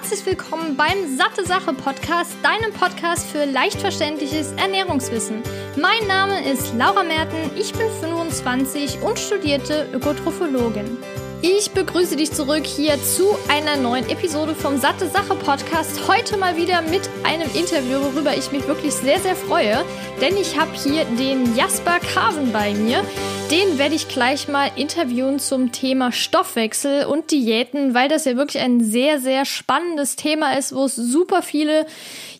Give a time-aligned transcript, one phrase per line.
[0.00, 5.42] herzlich willkommen beim Satte Sache Podcast, deinem Podcast für leicht verständliches Ernährungswissen.
[5.76, 10.98] Mein Name ist Laura Merten, ich bin 25 und studierte Ökotrophologin.
[11.42, 16.06] Ich begrüße dich zurück hier zu einer neuen Episode vom Satte Sache Podcast.
[16.06, 19.84] Heute mal wieder mit einem Interview, worüber ich mich wirklich sehr, sehr freue.
[20.20, 23.02] Denn ich habe hier den Jasper Kasen bei mir.
[23.50, 28.62] Den werde ich gleich mal interviewen zum Thema Stoffwechsel und Diäten, weil das ja wirklich
[28.62, 31.86] ein sehr, sehr spannendes Thema ist, wo es super viele,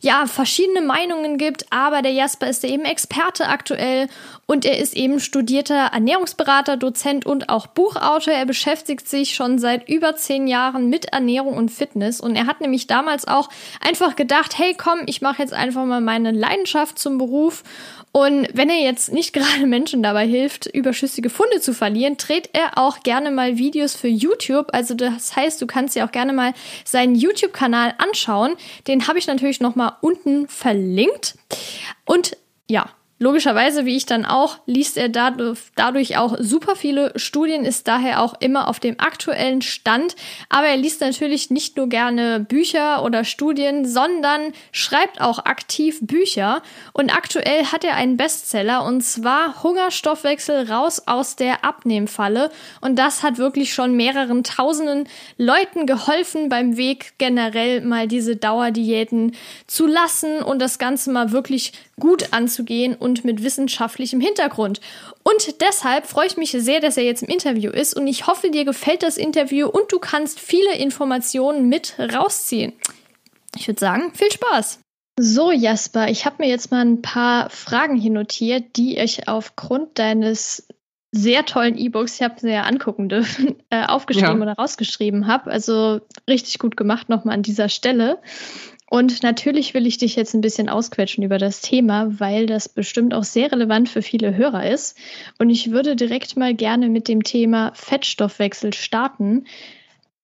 [0.03, 1.65] ja, verschiedene Meinungen gibt.
[1.73, 4.09] Aber der Jasper ist ja eben Experte aktuell
[4.45, 8.35] und er ist eben studierter Ernährungsberater, Dozent und auch Buchautor.
[8.35, 12.21] Er beschäftigt sich schon seit über zehn Jahren mit Ernährung und Fitness.
[12.21, 13.49] Und er hat nämlich damals auch
[13.81, 17.65] einfach gedacht, hey komm, ich mache jetzt einfach mal meine Leidenschaft zum Beruf
[18.13, 22.79] und wenn er jetzt nicht gerade Menschen dabei hilft, überschüssige Funde zu verlieren, dreht er
[22.79, 24.69] auch gerne mal Videos für YouTube.
[24.73, 28.55] Also das heißt, du kannst dir auch gerne mal seinen YouTube-Kanal anschauen.
[28.87, 31.37] Den habe ich natürlich noch mal unten verlinkt.
[32.05, 32.37] Und
[32.69, 38.23] ja, Logischerweise, wie ich dann auch, liest er dadurch auch super viele Studien, ist daher
[38.23, 40.15] auch immer auf dem aktuellen Stand.
[40.49, 46.63] Aber er liest natürlich nicht nur gerne Bücher oder Studien, sondern schreibt auch aktiv Bücher.
[46.93, 52.51] Und aktuell hat er einen Bestseller und zwar Hungerstoffwechsel raus aus der Abnehmfalle.
[52.81, 59.35] Und das hat wirklich schon mehreren tausenden Leuten geholfen beim Weg generell mal diese Dauerdiäten
[59.67, 64.81] zu lassen und das Ganze mal wirklich gut anzugehen und mit wissenschaftlichem Hintergrund.
[65.23, 68.51] Und deshalb freue ich mich sehr, dass er jetzt im Interview ist und ich hoffe,
[68.51, 72.73] dir gefällt das Interview und du kannst viele Informationen mit rausziehen.
[73.57, 74.81] Ich würde sagen, viel Spaß!
[75.21, 79.99] So, Jasper, ich habe mir jetzt mal ein paar Fragen hier notiert, die ich aufgrund
[79.99, 80.69] deines
[81.11, 84.43] sehr tollen E-Books, ich habe sie ja angucken dürfen, äh, aufgeschrieben ja.
[84.43, 85.51] oder rausgeschrieben habe.
[85.51, 88.21] Also richtig gut gemacht nochmal an dieser Stelle.
[88.91, 93.13] Und natürlich will ich dich jetzt ein bisschen ausquetschen über das Thema, weil das bestimmt
[93.13, 94.97] auch sehr relevant für viele Hörer ist.
[95.39, 99.45] Und ich würde direkt mal gerne mit dem Thema Fettstoffwechsel starten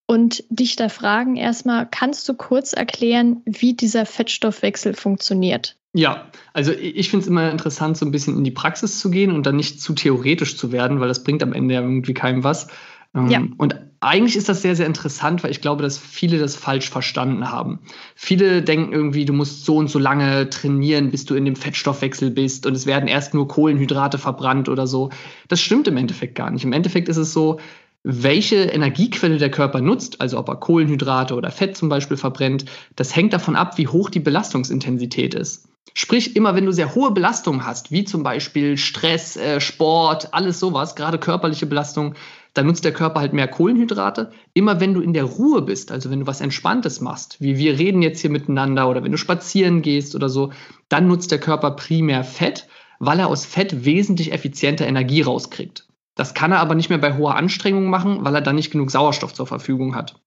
[0.06, 5.76] und dich da fragen erstmal, kannst du kurz erklären, wie dieser Fettstoffwechsel funktioniert?
[5.92, 9.30] Ja, also ich finde es immer interessant, so ein bisschen in die Praxis zu gehen
[9.30, 12.44] und dann nicht zu theoretisch zu werden, weil das bringt am Ende ja irgendwie keinem
[12.44, 12.66] was.
[13.14, 13.42] Ähm, ja.
[13.56, 17.50] Und eigentlich ist das sehr, sehr interessant, weil ich glaube, dass viele das falsch verstanden
[17.50, 17.80] haben.
[18.14, 22.30] Viele denken irgendwie, du musst so und so lange trainieren, bis du in dem Fettstoffwechsel
[22.30, 25.10] bist und es werden erst nur Kohlenhydrate verbrannt oder so.
[25.48, 26.64] Das stimmt im Endeffekt gar nicht.
[26.64, 27.60] Im Endeffekt ist es so,
[28.02, 32.66] welche Energiequelle der Körper nutzt, also ob er Kohlenhydrate oder Fett zum Beispiel verbrennt,
[32.96, 35.68] das hängt davon ab, wie hoch die Belastungsintensität ist.
[35.94, 40.58] Sprich, immer wenn du sehr hohe Belastungen hast, wie zum Beispiel Stress, äh, Sport, alles
[40.58, 42.14] sowas, gerade körperliche Belastung,
[42.54, 44.30] dann nutzt der Körper halt mehr Kohlenhydrate.
[44.54, 47.78] Immer wenn du in der Ruhe bist, also wenn du was Entspanntes machst, wie wir
[47.78, 50.52] reden jetzt hier miteinander oder wenn du spazieren gehst oder so,
[50.88, 52.68] dann nutzt der Körper primär Fett,
[53.00, 55.88] weil er aus Fett wesentlich effizienter Energie rauskriegt.
[56.14, 58.90] Das kann er aber nicht mehr bei hoher Anstrengung machen, weil er dann nicht genug
[58.90, 60.20] Sauerstoff zur Verfügung hat.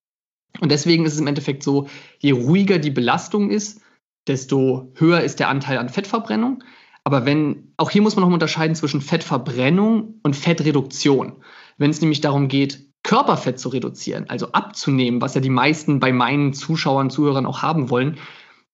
[0.60, 1.88] Und deswegen ist es im Endeffekt so,
[2.20, 3.82] je ruhiger die Belastung ist,
[4.28, 6.64] desto höher ist der Anteil an Fettverbrennung.
[7.06, 11.38] Aber wenn, auch hier muss man noch unterscheiden zwischen Fettverbrennung und Fettreduktion.
[11.78, 16.12] Wenn es nämlich darum geht, Körperfett zu reduzieren, also abzunehmen, was ja die meisten bei
[16.12, 18.18] meinen Zuschauern, Zuhörern auch haben wollen,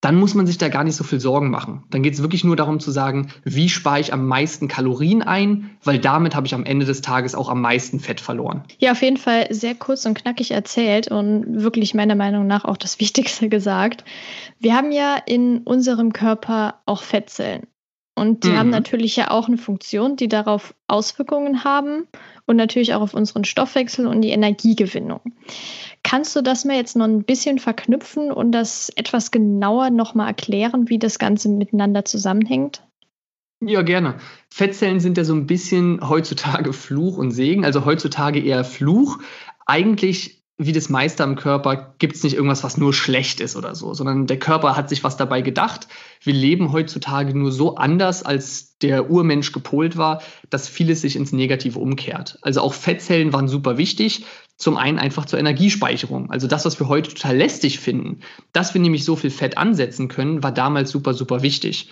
[0.04, 1.86] dann muss man sich da gar nicht so viel Sorgen machen.
[1.90, 5.78] Dann geht es wirklich nur darum zu sagen, wie spare ich am meisten Kalorien ein,
[5.82, 8.64] weil damit habe ich am Ende des Tages auch am meisten Fett verloren.
[8.80, 12.76] Ja, auf jeden Fall sehr kurz und knackig erzählt und wirklich meiner Meinung nach auch
[12.76, 14.04] das Wichtigste gesagt.
[14.60, 17.68] Wir haben ja in unserem Körper auch Fettzellen.
[18.16, 18.58] Und die mhm.
[18.58, 22.08] haben natürlich ja auch eine Funktion, die darauf Auswirkungen haben
[22.46, 25.22] und natürlich auch auf unseren Stoffwechsel und die Energiegewinnung.
[26.04, 30.90] Kannst du das mal jetzt noch ein bisschen verknüpfen und das etwas genauer nochmal erklären,
[30.90, 32.84] wie das Ganze miteinander zusammenhängt?
[33.62, 34.16] Ja, gerne.
[34.50, 39.20] Fettzellen sind ja so ein bisschen heutzutage Fluch und Segen, also heutzutage eher Fluch.
[39.66, 43.74] Eigentlich wie das meiste am Körper gibt es nicht irgendwas, was nur schlecht ist oder
[43.74, 45.88] so, sondern der Körper hat sich was dabei gedacht.
[46.22, 50.22] Wir leben heutzutage nur so anders, als der Urmensch gepolt war,
[50.52, 52.38] dass vieles sich ins Negative umkehrt.
[52.44, 54.26] Also auch Fettzellen waren super wichtig.
[54.56, 56.30] Zum einen einfach zur Energiespeicherung.
[56.30, 58.20] Also das, was wir heute total lästig finden,
[58.52, 61.90] dass wir nämlich so viel Fett ansetzen können, war damals super, super wichtig.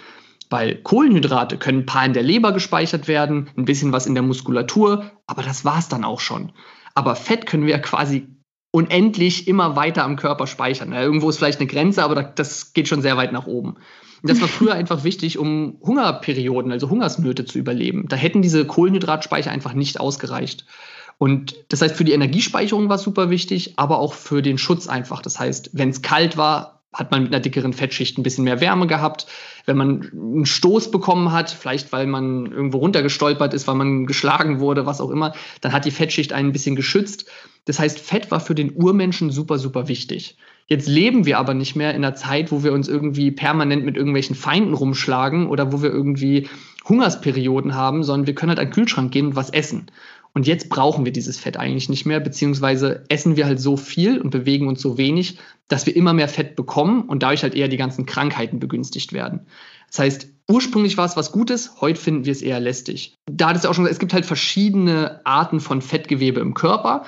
[0.52, 4.24] Weil Kohlenhydrate können ein paar in der Leber gespeichert werden, ein bisschen was in der
[4.24, 6.52] Muskulatur, aber das war es dann auch schon.
[6.94, 8.28] Aber Fett können wir ja quasi
[8.72, 10.94] unendlich immer weiter am Körper speichern.
[10.94, 13.76] Ja, irgendwo ist vielleicht eine Grenze, aber das geht schon sehr weit nach oben.
[14.22, 18.08] Und das war früher einfach wichtig, um Hungerperioden, also Hungersnöte zu überleben.
[18.08, 20.66] Da hätten diese Kohlenhydratspeicher einfach nicht ausgereicht.
[21.18, 24.88] Und das heißt, für die Energiespeicherung war es super wichtig, aber auch für den Schutz
[24.88, 25.22] einfach.
[25.22, 28.60] Das heißt, wenn es kalt war, hat man mit einer dickeren Fettschicht ein bisschen mehr
[28.60, 29.28] Wärme gehabt.
[29.66, 34.60] Wenn man einen Stoß bekommen hat, vielleicht weil man irgendwo runtergestolpert ist, weil man geschlagen
[34.60, 37.30] wurde, was auch immer, dann hat die Fettschicht einen ein bisschen geschützt.
[37.66, 40.36] Das heißt, Fett war für den Urmenschen super, super wichtig.
[40.68, 43.96] Jetzt leben wir aber nicht mehr in einer Zeit, wo wir uns irgendwie permanent mit
[43.98, 46.50] irgendwelchen Feinden rumschlagen oder wo wir irgendwie
[46.88, 49.88] Hungersperioden haben, sondern wir können halt an den Kühlschrank gehen und was essen.
[50.34, 54.20] Und jetzt brauchen wir dieses Fett eigentlich nicht mehr, beziehungsweise essen wir halt so viel
[54.20, 57.68] und bewegen uns so wenig, dass wir immer mehr Fett bekommen und dadurch halt eher
[57.68, 59.48] die ganzen Krankheiten begünstigt werden.
[59.88, 63.16] Das heißt, ursprünglich war es was Gutes, heute finden wir es eher lästig.
[63.30, 66.54] Da hat es ja auch schon gesagt, es gibt halt verschiedene Arten von Fettgewebe im
[66.54, 67.06] Körper.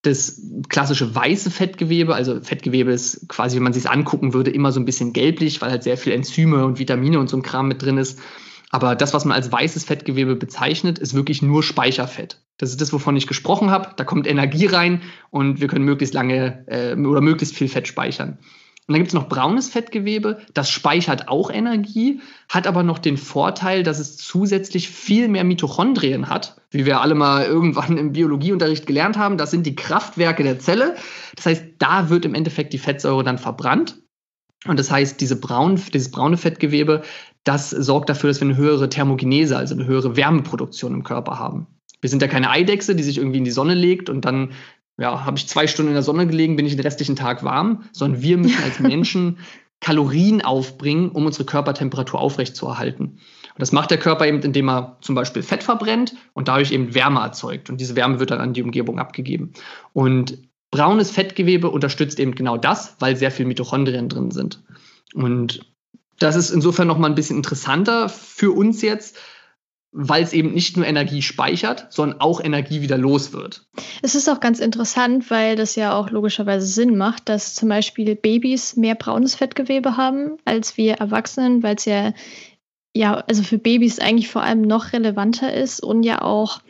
[0.00, 4.80] Das klassische weiße Fettgewebe, also Fettgewebe ist quasi, wenn man sich angucken würde, immer so
[4.80, 7.82] ein bisschen gelblich, weil halt sehr viel Enzyme und Vitamine und so ein Kram mit
[7.82, 8.18] drin ist.
[8.72, 12.40] Aber das, was man als weißes Fettgewebe bezeichnet, ist wirklich nur Speicherfett.
[12.56, 13.90] Das ist das, wovon ich gesprochen habe.
[13.96, 18.38] Da kommt Energie rein und wir können möglichst lange äh, oder möglichst viel Fett speichern.
[18.88, 23.16] Und dann gibt es noch braunes Fettgewebe, das speichert auch Energie, hat aber noch den
[23.16, 28.86] Vorteil, dass es zusätzlich viel mehr Mitochondrien hat, wie wir alle mal irgendwann im Biologieunterricht
[28.86, 29.36] gelernt haben.
[29.36, 30.96] Das sind die Kraftwerke der Zelle.
[31.36, 33.98] Das heißt, da wird im Endeffekt die Fettsäure dann verbrannt.
[34.66, 37.02] Und das heißt, diese braun, dieses braune Fettgewebe,
[37.44, 41.66] das sorgt dafür, dass wir eine höhere Thermogenese, also eine höhere Wärmeproduktion im Körper haben.
[42.00, 44.52] Wir sind ja keine Eidechse, die sich irgendwie in die Sonne legt und dann
[44.98, 47.84] ja, habe ich zwei Stunden in der Sonne gelegen, bin ich den restlichen Tag warm,
[47.92, 49.38] sondern wir müssen als Menschen
[49.80, 53.04] Kalorien aufbringen, um unsere Körpertemperatur aufrechtzuerhalten.
[53.04, 56.94] Und das macht der Körper eben, indem er zum Beispiel Fett verbrennt und dadurch eben
[56.94, 57.68] Wärme erzeugt.
[57.68, 59.52] Und diese Wärme wird dann an die Umgebung abgegeben.
[59.92, 60.38] Und
[60.70, 64.62] braunes Fettgewebe unterstützt eben genau das, weil sehr viel Mitochondrien drin sind.
[65.14, 65.66] Und
[66.22, 69.16] das ist insofern nochmal ein bisschen interessanter für uns jetzt,
[69.92, 73.66] weil es eben nicht nur Energie speichert, sondern auch Energie wieder los wird.
[74.00, 78.14] Es ist auch ganz interessant, weil das ja auch logischerweise Sinn macht, dass zum Beispiel
[78.14, 82.14] Babys mehr braunes Fettgewebe haben als wir Erwachsenen, weil es ja,
[82.94, 86.60] ja, also für Babys eigentlich vor allem noch relevanter ist und ja auch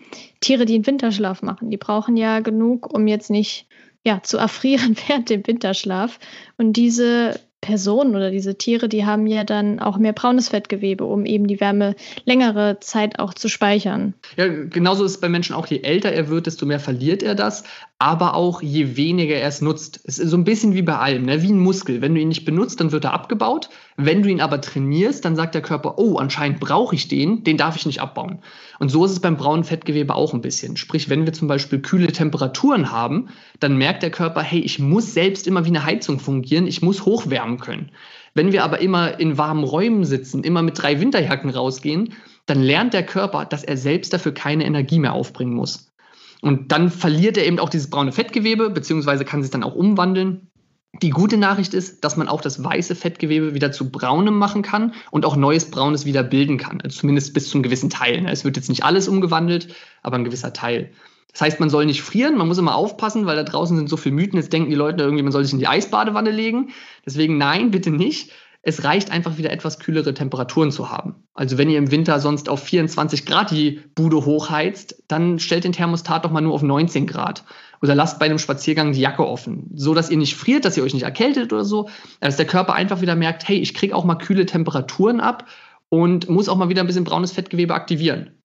[0.40, 1.70] Tiere, die einen Winterschlaf machen.
[1.70, 3.66] Die brauchen ja genug, um jetzt nicht
[4.04, 6.18] ja, zu erfrieren während dem Winterschlaf.
[6.56, 11.24] Und diese Personen oder diese Tiere, die haben ja dann auch mehr braunes Fettgewebe, um
[11.24, 11.94] eben die Wärme
[12.24, 14.14] längere Zeit auch zu speichern.
[14.36, 17.36] Ja, genauso ist es bei Menschen auch, je älter er wird, desto mehr verliert er
[17.36, 17.62] das,
[18.00, 20.00] aber auch je weniger er es nutzt.
[20.04, 21.40] Es ist so ein bisschen wie bei allem, ne?
[21.42, 22.02] wie ein Muskel.
[22.02, 23.68] Wenn du ihn nicht benutzt, dann wird er abgebaut.
[23.96, 27.58] Wenn du ihn aber trainierst, dann sagt der Körper, oh, anscheinend brauche ich den, den
[27.58, 28.40] darf ich nicht abbauen.
[28.82, 30.76] Und so ist es beim braunen Fettgewebe auch ein bisschen.
[30.76, 33.28] Sprich, wenn wir zum Beispiel kühle Temperaturen haben,
[33.60, 37.06] dann merkt der Körper, hey, ich muss selbst immer wie eine Heizung fungieren, ich muss
[37.06, 37.92] hochwärmen können.
[38.34, 42.14] Wenn wir aber immer in warmen Räumen sitzen, immer mit drei Winterjacken rausgehen,
[42.46, 45.92] dann lernt der Körper, dass er selbst dafür keine Energie mehr aufbringen muss.
[46.40, 50.50] Und dann verliert er eben auch dieses braune Fettgewebe, beziehungsweise kann sich dann auch umwandeln.
[51.00, 54.92] Die gute Nachricht ist, dass man auch das weiße Fettgewebe wieder zu braunem machen kann
[55.10, 56.82] und auch neues Braunes wieder bilden kann.
[56.82, 58.20] Also zumindest bis zum gewissen Teil.
[58.20, 58.30] Ne?
[58.30, 60.90] Es wird jetzt nicht alles umgewandelt, aber ein gewisser Teil.
[61.32, 63.96] Das heißt, man soll nicht frieren, man muss immer aufpassen, weil da draußen sind so
[63.96, 64.36] viele Mythen.
[64.36, 66.72] Jetzt denken die Leute irgendwie, man soll sich in die Eisbadewanne legen.
[67.06, 68.30] Deswegen nein, bitte nicht.
[68.60, 71.16] Es reicht einfach wieder etwas kühlere Temperaturen zu haben.
[71.34, 75.72] Also wenn ihr im Winter sonst auf 24 Grad die Bude hochheizt, dann stellt den
[75.72, 77.44] Thermostat doch mal nur auf 19 Grad.
[77.82, 80.84] Oder lasst bei einem Spaziergang die Jacke offen, so dass ihr nicht friert, dass ihr
[80.84, 81.88] euch nicht erkältet oder so,
[82.20, 85.48] dass der Körper einfach wieder merkt, hey, ich kriege auch mal kühle Temperaturen ab
[85.88, 88.38] und muss auch mal wieder ein bisschen braunes Fettgewebe aktivieren.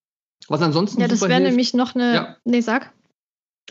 [0.48, 2.36] Was ansonsten Ja, das wäre nämlich noch eine ja.
[2.44, 2.92] Nee, sag.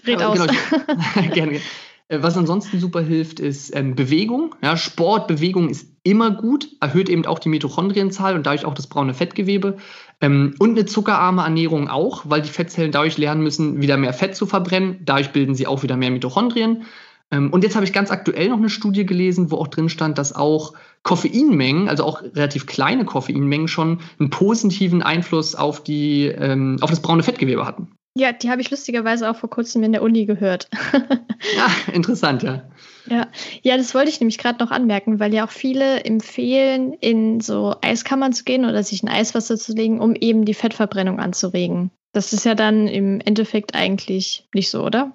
[0.05, 0.39] Red aus.
[0.39, 0.53] Genau,
[1.13, 1.61] gerne, gerne.
[2.07, 4.55] Äh, was ansonsten super hilft, ist ähm, Bewegung.
[4.61, 8.87] Ja, Sport, Bewegung ist immer gut, erhöht eben auch die Mitochondrienzahl und dadurch auch das
[8.87, 9.77] braune Fettgewebe.
[10.19, 14.35] Ähm, und eine zuckerarme Ernährung auch, weil die Fettzellen dadurch lernen müssen, wieder mehr Fett
[14.35, 14.99] zu verbrennen.
[15.05, 16.85] Dadurch bilden sie auch wieder mehr Mitochondrien.
[17.29, 20.17] Ähm, und jetzt habe ich ganz aktuell noch eine Studie gelesen, wo auch drin stand,
[20.17, 26.77] dass auch Koffeinmengen, also auch relativ kleine Koffeinmengen schon einen positiven Einfluss auf, die, ähm,
[26.81, 27.91] auf das braune Fettgewebe hatten.
[28.15, 30.69] Ja, die habe ich lustigerweise auch vor kurzem in der Uni gehört.
[31.55, 32.63] ja, interessant, ja.
[33.09, 33.27] Ja,
[33.61, 37.75] ja das wollte ich nämlich gerade noch anmerken, weil ja auch viele empfehlen, in so
[37.81, 41.91] Eiskammern zu gehen oder sich in Eiswasser zu legen, um eben die Fettverbrennung anzuregen.
[42.13, 45.13] Das ist ja dann im Endeffekt eigentlich nicht so, oder?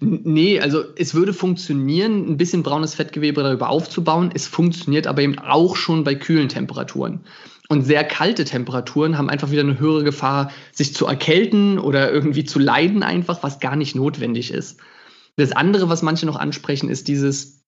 [0.00, 4.30] Nee, also es würde funktionieren, ein bisschen braunes Fettgewebe darüber aufzubauen.
[4.32, 7.20] Es funktioniert aber eben auch schon bei kühlen Temperaturen.
[7.68, 12.44] Und sehr kalte Temperaturen haben einfach wieder eine höhere Gefahr, sich zu erkälten oder irgendwie
[12.44, 14.80] zu leiden, einfach, was gar nicht notwendig ist.
[15.40, 17.64] Das andere, was manche noch ansprechen, ist dieses,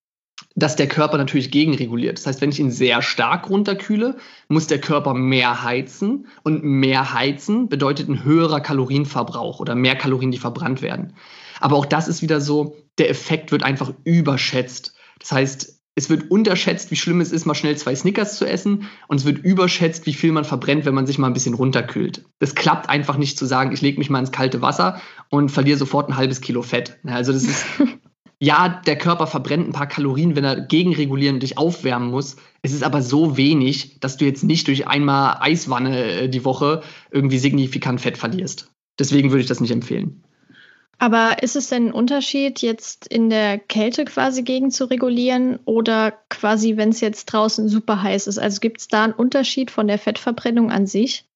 [0.54, 2.18] dass der Körper natürlich gegenreguliert.
[2.18, 4.16] Das heißt, wenn ich ihn sehr stark runterkühle,
[4.48, 6.26] muss der Körper mehr heizen.
[6.42, 11.14] Und mehr heizen bedeutet ein höherer Kalorienverbrauch oder mehr Kalorien, die verbrannt werden.
[11.60, 14.94] Aber auch das ist wieder so, der Effekt wird einfach überschätzt.
[15.18, 18.88] Das heißt, es wird unterschätzt, wie schlimm es ist, mal schnell zwei Snickers zu essen.
[19.08, 22.24] Und es wird überschätzt, wie viel man verbrennt, wenn man sich mal ein bisschen runterkühlt.
[22.38, 25.78] Das klappt einfach nicht zu sagen, ich lege mich mal ins kalte Wasser und verliere
[25.78, 26.98] sofort ein halbes Kilo Fett.
[27.04, 27.66] Also das ist
[28.40, 32.36] ja, der Körper verbrennt ein paar Kalorien, wenn er gegenregulieren und dich aufwärmen muss.
[32.62, 36.82] Es ist aber so wenig, dass du jetzt nicht durch einmal Eiswanne äh, die Woche
[37.10, 38.72] irgendwie signifikant Fett verlierst.
[38.98, 40.24] Deswegen würde ich das nicht empfehlen.
[40.98, 46.12] Aber ist es denn ein Unterschied, jetzt in der Kälte quasi gegen zu regulieren oder
[46.28, 48.38] quasi, wenn es jetzt draußen super heiß ist?
[48.38, 51.28] Also gibt es da einen Unterschied von der Fettverbrennung an sich?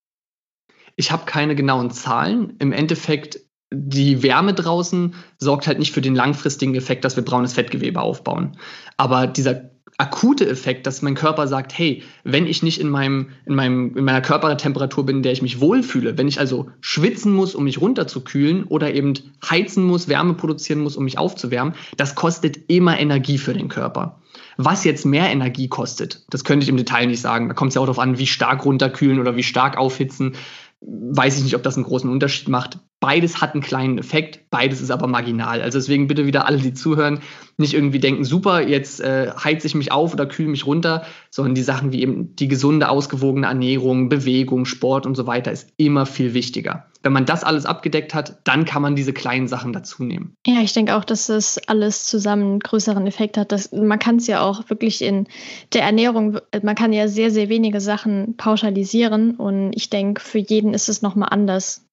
[0.95, 2.55] Ich habe keine genauen Zahlen.
[2.59, 3.41] Im Endeffekt
[3.73, 8.57] die Wärme draußen sorgt halt nicht für den langfristigen Effekt, dass wir braunes Fettgewebe aufbauen.
[8.97, 13.55] Aber dieser akute Effekt, dass mein Körper sagt, hey, wenn ich nicht in, meinem, in,
[13.55, 17.55] meinem, in meiner Körpertemperatur bin, in der ich mich wohlfühle, wenn ich also schwitzen muss,
[17.55, 19.15] um mich runterzukühlen oder eben
[19.49, 24.21] heizen muss, Wärme produzieren muss, um mich aufzuwärmen, das kostet immer Energie für den Körper.
[24.59, 27.49] Was jetzt mehr Energie kostet, das könnte ich im Detail nicht sagen.
[27.49, 30.35] Da kommt es ja auch darauf an, wie stark runterkühlen oder wie stark aufhitzen
[30.81, 32.79] weiß ich nicht, ob das einen großen Unterschied macht.
[32.99, 35.61] Beides hat einen kleinen Effekt, beides ist aber marginal.
[35.61, 37.21] Also deswegen bitte wieder alle, die zuhören,
[37.59, 41.55] nicht irgendwie denken, super, jetzt äh, heize ich mich auf oder kühle mich runter, sondern
[41.55, 46.07] die Sachen wie eben die gesunde, ausgewogene Ernährung, Bewegung, Sport und so weiter ist immer
[46.07, 46.87] viel wichtiger.
[47.03, 50.35] Wenn man das alles abgedeckt hat, dann kann man diese kleinen Sachen dazu nehmen.
[50.47, 53.53] Ja, ich denke auch, dass das alles zusammen einen größeren Effekt hat.
[53.53, 55.29] Dass, man kann es ja auch wirklich in
[55.73, 60.75] der Ernährung, man kann ja sehr, sehr wenige Sachen pauschalisieren und ich denke, für jeden
[60.75, 61.86] ist es nochmal anders.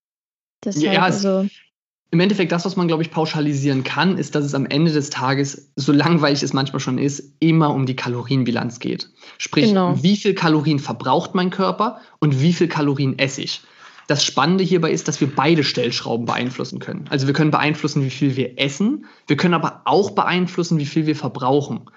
[0.65, 1.47] Deshalb, ja, also
[2.13, 5.09] im Endeffekt das, was man, glaube ich, pauschalisieren kann, ist, dass es am Ende des
[5.09, 9.09] Tages, so langweilig es manchmal schon ist, immer um die Kalorienbilanz geht.
[9.39, 9.97] Sprich, genau.
[9.99, 13.61] wie viel Kalorien verbraucht mein Körper und wie viel Kalorien esse ich.
[14.07, 17.05] Das Spannende hierbei ist, dass wir beide Stellschrauben beeinflussen können.
[17.09, 21.07] Also wir können beeinflussen, wie viel wir essen, wir können aber auch beeinflussen, wie viel
[21.07, 21.89] wir verbrauchen.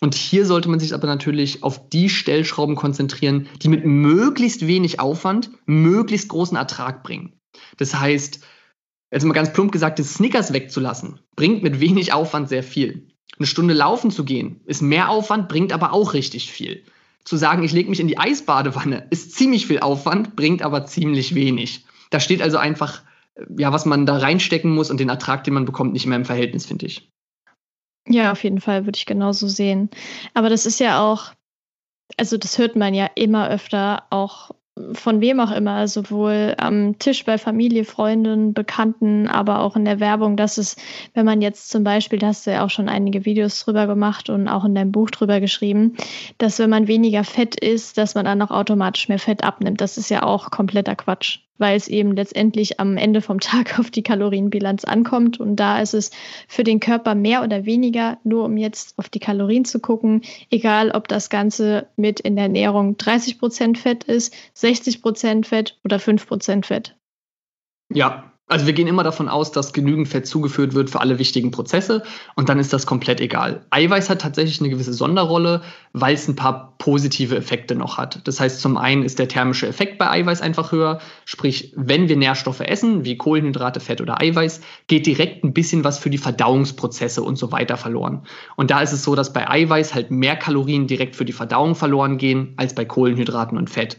[0.00, 4.98] Und hier sollte man sich aber natürlich auf die Stellschrauben konzentrieren, die mit möglichst wenig
[4.98, 7.34] Aufwand möglichst großen Ertrag bringen.
[7.78, 8.44] Das heißt,
[9.10, 13.08] jetzt mal ganz plump gesagt, das Snickers wegzulassen, bringt mit wenig Aufwand sehr viel.
[13.38, 16.84] Eine Stunde laufen zu gehen, ist mehr Aufwand, bringt aber auch richtig viel.
[17.24, 21.34] Zu sagen, ich lege mich in die Eisbadewanne, ist ziemlich viel Aufwand, bringt aber ziemlich
[21.34, 21.84] wenig.
[22.10, 23.02] Da steht also einfach,
[23.56, 26.24] ja, was man da reinstecken muss und den Ertrag, den man bekommt, nicht mehr im
[26.24, 27.10] Verhältnis, finde ich.
[28.08, 29.90] Ja, auf jeden Fall würde ich genauso sehen.
[30.34, 31.32] Aber das ist ja auch,
[32.16, 34.50] also das hört man ja immer öfter, auch
[34.92, 40.00] von wem auch immer, sowohl am Tisch bei Familie, Freunden, Bekannten, aber auch in der
[40.00, 40.76] Werbung, dass es,
[41.14, 44.30] wenn man jetzt zum Beispiel, da hast du ja auch schon einige Videos drüber gemacht
[44.30, 45.96] und auch in deinem Buch drüber geschrieben,
[46.38, 49.80] dass wenn man weniger Fett isst, dass man dann auch automatisch mehr Fett abnimmt.
[49.80, 53.90] Das ist ja auch kompletter Quatsch weil es eben letztendlich am Ende vom Tag auf
[53.90, 55.40] die Kalorienbilanz ankommt.
[55.40, 56.10] Und da ist es
[56.48, 60.90] für den Körper mehr oder weniger, nur um jetzt auf die Kalorien zu gucken, egal
[60.90, 65.98] ob das Ganze mit in der Ernährung 30 Prozent Fett ist, 60 Prozent Fett oder
[65.98, 66.96] 5 Prozent Fett.
[67.92, 71.50] Ja, also wir gehen immer davon aus, dass genügend Fett zugeführt wird für alle wichtigen
[71.50, 72.02] Prozesse
[72.34, 73.66] und dann ist das komplett egal.
[73.70, 75.62] Eiweiß hat tatsächlich eine gewisse Sonderrolle,
[75.92, 78.26] weil es ein paar positive Effekte noch hat.
[78.26, 82.16] Das heißt, zum einen ist der thermische Effekt bei Eiweiß einfach höher, sprich, wenn wir
[82.16, 87.22] Nährstoffe essen, wie Kohlenhydrate, Fett oder Eiweiß, geht direkt ein bisschen was für die Verdauungsprozesse
[87.22, 88.22] und so weiter verloren.
[88.56, 91.74] Und da ist es so, dass bei Eiweiß halt mehr Kalorien direkt für die Verdauung
[91.74, 93.98] verloren gehen als bei Kohlenhydraten und Fett.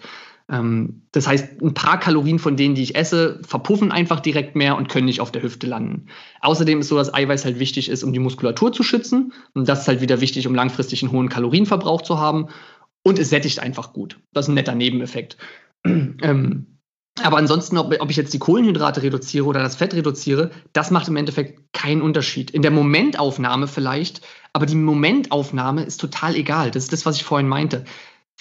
[0.50, 4.76] Ähm, das heißt, ein paar Kalorien von denen, die ich esse, verpuffen einfach direkt mehr
[4.76, 6.08] und können nicht auf der Hüfte landen.
[6.42, 9.34] Außerdem ist so, dass Eiweiß halt wichtig ist, um die Muskulatur zu schützen.
[9.54, 12.48] Und das ist halt wieder wichtig, um langfristig einen hohen Kalorienverbrauch zu haben.
[13.04, 14.20] Und es sättigt einfach gut.
[14.34, 15.38] Das ist ein netter Nebeneffekt.
[15.86, 16.80] ähm,
[17.22, 21.08] aber ansonsten, ob, ob, ich jetzt die Kohlenhydrate reduziere oder das Fett reduziere, das macht
[21.08, 22.52] im Endeffekt keinen Unterschied.
[22.52, 24.22] In der Momentaufnahme vielleicht,
[24.54, 26.72] aber die Momentaufnahme ist total egal.
[26.72, 27.84] Das ist das, was ich vorhin meinte.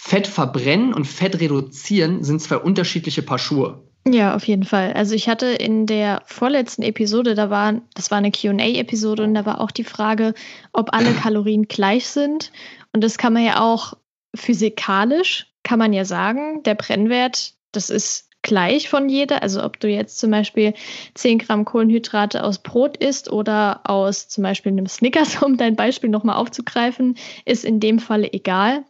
[0.01, 3.83] Fett verbrennen und Fett reduzieren sind zwei unterschiedliche Paar Schuhe.
[4.07, 4.93] Ja, auf jeden Fall.
[4.93, 9.45] Also ich hatte in der vorletzten Episode, da war, das war eine QA-Episode und da
[9.45, 10.35] war auch die Frage,
[10.73, 12.53] ob alle Kalorien gleich sind.
[12.93, 13.95] Und das kann man ja auch
[14.37, 19.43] physikalisch, kann man ja sagen, der Brennwert, das ist gleich von jeder.
[19.43, 20.75] Also ob du jetzt zum Beispiel
[21.15, 26.09] 10 Gramm Kohlenhydrate aus Brot isst oder aus zum Beispiel einem Snickers, um dein Beispiel
[26.09, 28.85] nochmal aufzugreifen, ist in dem Falle egal.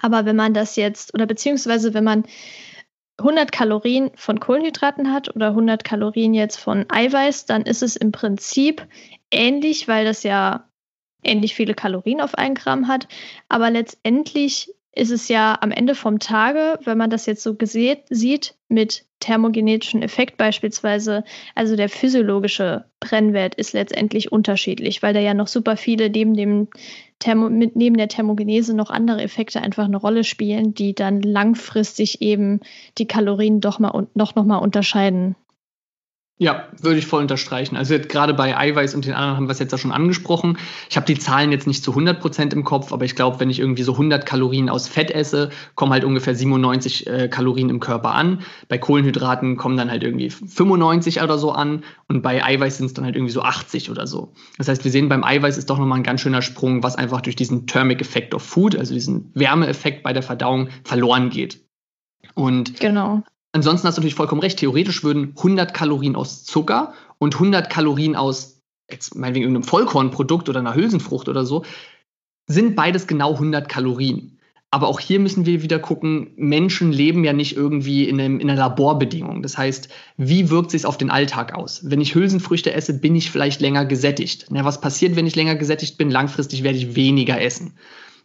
[0.00, 2.24] Aber wenn man das jetzt, oder beziehungsweise wenn man
[3.18, 8.12] 100 Kalorien von Kohlenhydraten hat oder 100 Kalorien jetzt von Eiweiß, dann ist es im
[8.12, 8.86] Prinzip
[9.30, 10.68] ähnlich, weil das ja
[11.22, 13.08] ähnlich viele Kalorien auf ein Gramm hat.
[13.48, 17.98] Aber letztendlich ist es ja am Ende vom Tage, wenn man das jetzt so gesehen,
[18.10, 21.24] sieht, mit thermogenetischen Effekt beispielsweise,
[21.54, 26.68] also der physiologische Brennwert ist letztendlich unterschiedlich, weil da ja noch super viele neben dem
[27.18, 32.60] Thermo, neben der Thermogenese noch andere Effekte einfach eine Rolle spielen, die dann langfristig eben
[32.98, 35.36] die Kalorien doch mal noch, noch mal unterscheiden.
[36.36, 37.76] Ja, würde ich voll unterstreichen.
[37.76, 40.58] Also gerade bei Eiweiß und den anderen haben wir es jetzt ja schon angesprochen.
[40.90, 43.50] Ich habe die Zahlen jetzt nicht zu 100 Prozent im Kopf, aber ich glaube, wenn
[43.50, 47.78] ich irgendwie so 100 Kalorien aus Fett esse, kommen halt ungefähr 97 äh, Kalorien im
[47.78, 48.40] Körper an.
[48.66, 52.94] Bei Kohlenhydraten kommen dann halt irgendwie 95 oder so an und bei Eiweiß sind es
[52.94, 54.32] dann halt irgendwie so 80 oder so.
[54.58, 57.20] Das heißt, wir sehen beim Eiweiß ist doch nochmal ein ganz schöner Sprung, was einfach
[57.20, 61.60] durch diesen Thermic Effect of Food, also diesen Wärmeeffekt bei der Verdauung verloren geht.
[62.34, 63.22] Und genau.
[63.54, 64.58] Ansonsten hast du natürlich vollkommen recht.
[64.58, 70.58] Theoretisch würden 100 Kalorien aus Zucker und 100 Kalorien aus, jetzt meinetwegen irgendeinem Vollkornprodukt oder
[70.58, 71.64] einer Hülsenfrucht oder so,
[72.48, 74.40] sind beides genau 100 Kalorien.
[74.72, 78.50] Aber auch hier müssen wir wieder gucken, Menschen leben ja nicht irgendwie in, einem, in
[78.50, 79.40] einer Laborbedingung.
[79.40, 81.88] Das heißt, wie wirkt sich auf den Alltag aus?
[81.88, 84.46] Wenn ich Hülsenfrüchte esse, bin ich vielleicht länger gesättigt.
[84.50, 86.10] Na, was passiert, wenn ich länger gesättigt bin?
[86.10, 87.74] Langfristig werde ich weniger essen.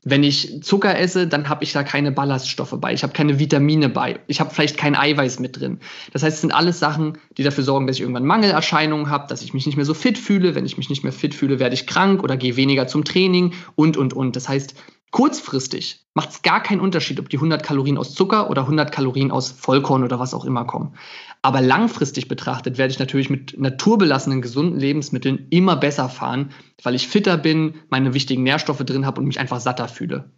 [0.04, 3.90] Wenn ich Zucker esse, dann habe ich da keine Ballaststoffe bei, ich habe keine Vitamine
[3.90, 5.80] bei, ich habe vielleicht kein Eiweiß mit drin.
[6.14, 9.42] Das heißt, es sind alles Sachen, die dafür sorgen, dass ich irgendwann Mangelerscheinungen habe, dass
[9.42, 10.56] ich mich nicht mehr so fit fühle.
[10.56, 13.54] Wenn ich mich nicht mehr fit fühle, werde ich krank oder gehe weniger zum Training
[13.76, 14.36] und, und, und.
[14.36, 14.76] Das heißt,
[15.12, 19.32] kurzfristig macht es gar keinen Unterschied, ob die 100 Kalorien aus Zucker oder 100 Kalorien
[19.32, 20.96] aus Vollkorn oder was auch immer kommen.
[21.42, 26.52] Aber langfristig betrachtet werde ich natürlich mit naturbelassenen, gesunden Lebensmitteln immer besser fahren,
[26.84, 30.32] weil ich fitter bin, meine wichtigen Nährstoffe drin habe und mich einfach satter fühle.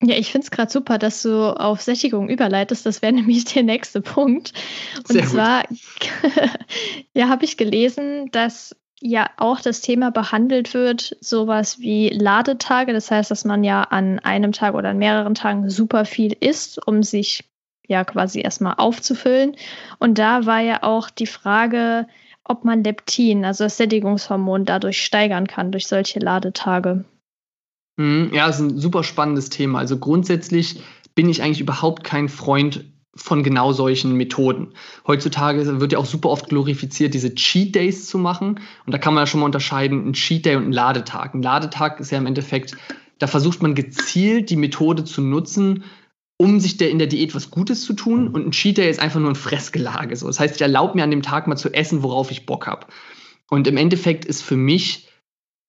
[0.00, 2.86] Ja, ich finde es gerade super, dass du auf Sättigung überleitest.
[2.86, 4.52] Das wäre nämlich der nächste Punkt.
[4.96, 5.64] Und Sehr zwar,
[7.14, 12.92] ja, habe ich gelesen, dass ja auch das Thema behandelt wird, sowas wie Ladetage.
[12.92, 16.84] Das heißt, dass man ja an einem Tag oder an mehreren Tagen super viel isst,
[16.86, 17.44] um sich
[17.86, 19.56] ja quasi erstmal aufzufüllen.
[19.98, 22.06] Und da war ja auch die Frage,
[22.44, 27.04] ob man Leptin, also das Sättigungshormon, dadurch steigern kann durch solche Ladetage.
[27.96, 29.78] Mhm, ja, ist ein super spannendes Thema.
[29.78, 30.80] Also grundsätzlich
[31.14, 32.84] bin ich eigentlich überhaupt kein Freund
[33.18, 34.68] von genau solchen Methoden.
[35.06, 38.60] Heutzutage wird ja auch super oft glorifiziert, diese Cheat Days zu machen.
[38.86, 41.34] Und da kann man ja schon mal unterscheiden, ein Cheat Day und ein Ladetag.
[41.34, 42.76] Ein Ladetag ist ja im Endeffekt,
[43.18, 45.84] da versucht man gezielt die Methode zu nutzen,
[46.36, 48.28] um sich der in der Diät was Gutes zu tun.
[48.28, 50.14] Und ein Cheat Day ist einfach nur ein Fressgelage.
[50.16, 50.26] So.
[50.26, 52.86] Das heißt, ich erlaube mir an dem Tag mal zu essen, worauf ich Bock habe.
[53.50, 55.07] Und im Endeffekt ist für mich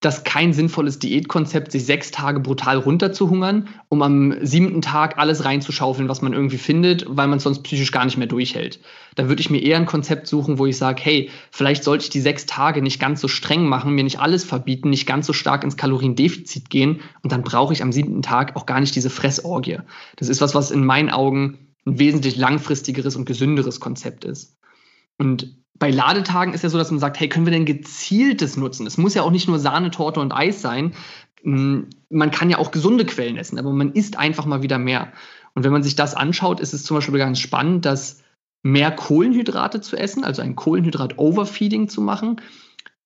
[0.02, 6.08] das kein sinnvolles Diätkonzept, sich sechs Tage brutal runterzuhungern, um am siebten Tag alles reinzuschaufeln,
[6.08, 8.80] was man irgendwie findet, weil man sonst psychisch gar nicht mehr durchhält.
[9.16, 12.10] Da würde ich mir eher ein Konzept suchen, wo ich sage, hey, vielleicht sollte ich
[12.10, 15.34] die sechs Tage nicht ganz so streng machen, mir nicht alles verbieten, nicht ganz so
[15.34, 19.10] stark ins Kaloriendefizit gehen und dann brauche ich am siebten Tag auch gar nicht diese
[19.10, 19.80] Fressorgie.
[20.16, 24.58] Das ist was, was in meinen Augen ein wesentlich langfristigeres und gesünderes Konzept ist.
[25.18, 28.86] Und bei Ladetagen ist ja so, dass man sagt, hey, können wir denn gezieltes nutzen?
[28.86, 30.94] Es muss ja auch nicht nur Sahne, Torte und Eis sein.
[31.42, 35.14] Hm, man kann ja auch gesunde Quellen essen, aber man isst einfach mal wieder mehr.
[35.56, 38.22] Und wenn man sich das anschaut, ist es zum Beispiel ganz spannend, dass
[38.62, 42.42] mehr Kohlenhydrate zu essen, also ein Kohlenhydrat-Overfeeding zu machen,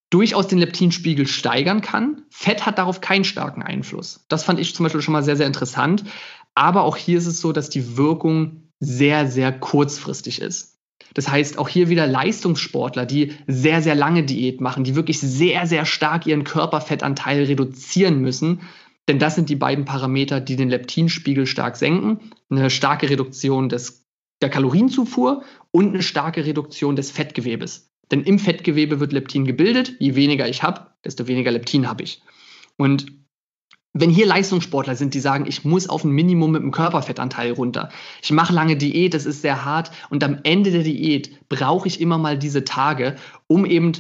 [0.10, 2.24] durchaus den Leptinspiegel steigern kann.
[2.30, 4.26] Fett hat darauf keinen starken Einfluss.
[4.30, 6.04] Das fand ich zum Beispiel schon mal sehr, sehr interessant.
[6.56, 10.73] Aber auch hier ist es so, dass die Wirkung sehr, sehr kurzfristig ist.
[11.14, 15.68] Das heißt, auch hier wieder Leistungssportler, die sehr, sehr lange Diät machen, die wirklich sehr,
[15.68, 18.62] sehr stark ihren Körperfettanteil reduzieren müssen.
[19.08, 22.32] Denn das sind die beiden Parameter, die den Leptinspiegel stark senken.
[22.50, 24.06] Eine starke Reduktion des,
[24.42, 27.92] der Kalorienzufuhr und eine starke Reduktion des Fettgewebes.
[28.12, 29.96] Denn im Fettgewebe wird Leptin gebildet.
[30.00, 32.22] Je weniger ich habe, desto weniger Leptin habe ich.
[32.78, 33.23] Und
[33.94, 37.90] wenn hier Leistungssportler sind, die sagen, ich muss auf ein Minimum mit dem Körperfettanteil runter,
[38.22, 39.92] ich mache lange Diät, das ist sehr hart.
[40.10, 43.16] Und am Ende der Diät brauche ich immer mal diese Tage,
[43.48, 43.94] um eben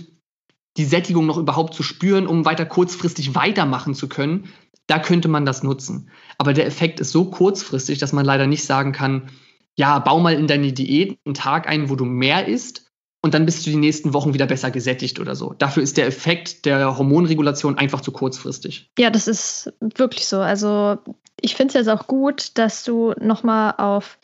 [0.77, 4.49] die Sättigung noch überhaupt zu spüren, um weiter kurzfristig weitermachen zu können,
[4.87, 6.09] da könnte man das nutzen.
[6.39, 9.29] Aber der Effekt ist so kurzfristig, dass man leider nicht sagen kann,
[9.75, 12.91] ja, bau mal in deine Diät einen Tag ein, wo du mehr isst
[13.23, 15.55] und dann bist du die nächsten Wochen wieder besser gesättigt oder so.
[15.57, 18.91] Dafür ist der Effekt der Hormonregulation einfach zu kurzfristig.
[18.99, 20.41] Ja, das ist wirklich so.
[20.41, 20.97] Also
[21.39, 24.19] ich finde es jetzt auch gut, dass du nochmal auf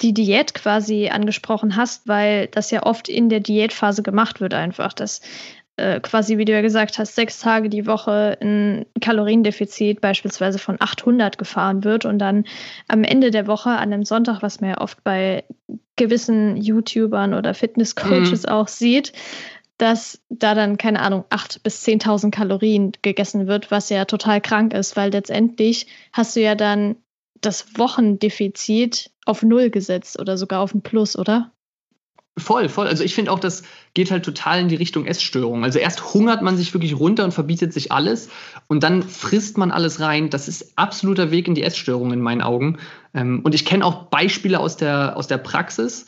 [0.00, 4.92] die Diät quasi angesprochen hast, weil das ja oft in der Diätphase gemacht wird einfach.
[4.92, 5.22] Das
[5.76, 10.76] äh, quasi, wie du ja gesagt hast, sechs Tage die Woche ein Kaloriendefizit beispielsweise von
[10.80, 12.44] 800 gefahren wird und dann
[12.88, 15.44] am Ende der Woche an einem Sonntag, was man ja oft bei
[15.96, 18.48] gewissen YouTubern oder Fitnesscoaches mhm.
[18.48, 19.12] auch sieht,
[19.78, 24.72] dass da dann, keine Ahnung, 8.000 bis 10.000 Kalorien gegessen wird, was ja total krank
[24.72, 26.96] ist, weil letztendlich hast du ja dann
[27.42, 31.52] das Wochendefizit auf Null gesetzt oder sogar auf ein Plus, oder?
[32.38, 32.86] Voll, voll.
[32.86, 33.62] Also ich finde auch, das
[33.94, 35.64] geht halt total in die Richtung Essstörung.
[35.64, 38.28] Also erst hungert man sich wirklich runter und verbietet sich alles
[38.66, 40.28] und dann frisst man alles rein.
[40.28, 42.76] Das ist absoluter Weg in die Essstörung in meinen Augen.
[43.14, 46.04] Ähm, und ich kenne auch Beispiele aus der, aus der Praxis,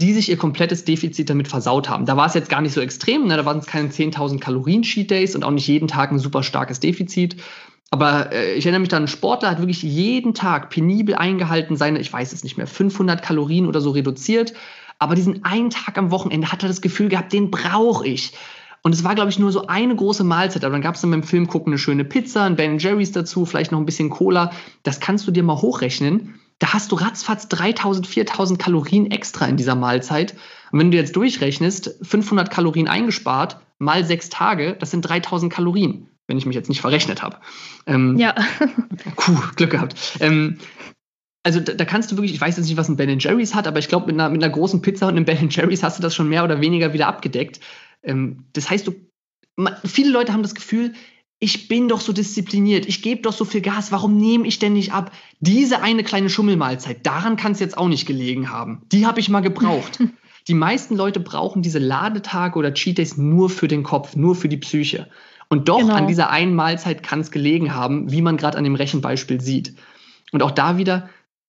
[0.00, 2.06] die sich ihr komplettes Defizit damit versaut haben.
[2.06, 3.36] Da war es jetzt gar nicht so extrem, ne?
[3.36, 6.42] da waren es keine 10.000 Kalorien Cheat Days und auch nicht jeden Tag ein super
[6.42, 7.36] starkes Defizit.
[7.90, 12.00] Aber äh, ich erinnere mich an einen Sportler, hat wirklich jeden Tag penibel eingehalten, seine,
[12.00, 14.54] ich weiß es nicht mehr, 500 Kalorien oder so reduziert
[14.98, 18.32] aber diesen einen Tag am Wochenende hat er das Gefühl gehabt, den brauche ich.
[18.82, 20.64] Und es war, glaube ich, nur so eine große Mahlzeit.
[20.64, 23.44] Aber dann gab es dann beim Film gucken eine schöne Pizza, ein Ben Jerry's dazu,
[23.44, 24.52] vielleicht noch ein bisschen Cola.
[24.82, 26.34] Das kannst du dir mal hochrechnen.
[26.58, 30.34] Da hast du ratzfatz 3000, 4000 Kalorien extra in dieser Mahlzeit.
[30.72, 36.08] Und wenn du jetzt durchrechnest, 500 Kalorien eingespart, mal sechs Tage, das sind 3000 Kalorien,
[36.26, 37.36] wenn ich mich jetzt nicht verrechnet habe.
[37.86, 38.34] Ähm, ja.
[39.16, 40.18] Puh, Glück gehabt.
[40.20, 40.58] Ähm,
[41.48, 43.66] also da, da, kannst du wirklich, ich weiß jetzt nicht, was ein Ben Jerry's hat,
[43.66, 46.02] aber ich glaube, mit einer, mit einer großen Pizza und einem Ben Jerry's hast du
[46.02, 47.60] das schon mehr oder weniger wieder abgedeckt.
[48.02, 48.94] Ähm, das heißt, du,
[49.86, 50.92] viele Leute haben das Gefühl,
[51.38, 54.74] ich bin doch so diszipliniert, ich gebe doch so viel Gas, warum nehme ich denn
[54.74, 55.10] nicht ab?
[55.40, 58.82] Diese eine kleine Schummelmahlzeit, daran kann es jetzt auch nicht gelegen haben.
[58.92, 60.00] Die habe ich mal gebraucht.
[60.48, 64.50] die meisten Leute brauchen diese Ladetage oder Cheat Days nur für den Kopf, nur für
[64.50, 65.08] die Psyche.
[65.48, 65.94] Und doch genau.
[65.94, 69.72] an dieser einen Mahlzeit kann es gelegen haben, wie man gerade an dem Rechenbeispiel sieht.
[70.30, 71.08] Und auch da wieder,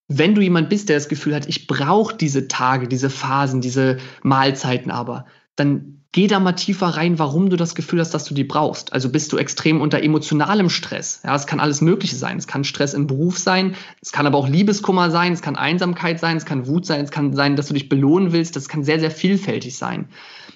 [0.09, 3.97] wenn du jemand bist, der das Gefühl hat, ich brauche diese Tage, diese Phasen, diese
[4.23, 8.33] Mahlzeiten aber, dann geh da mal tiefer rein, warum du das Gefühl hast, dass du
[8.33, 8.93] die brauchst.
[8.93, 11.21] Also bist du extrem unter emotionalem Stress.
[11.23, 12.37] Ja, es kann alles Mögliche sein.
[12.37, 16.19] Es kann Stress im Beruf sein, es kann aber auch Liebeskummer sein, es kann Einsamkeit
[16.19, 18.55] sein, es kann Wut sein, es kann sein, dass du dich belohnen willst.
[18.55, 20.09] Das kann sehr, sehr vielfältig sein.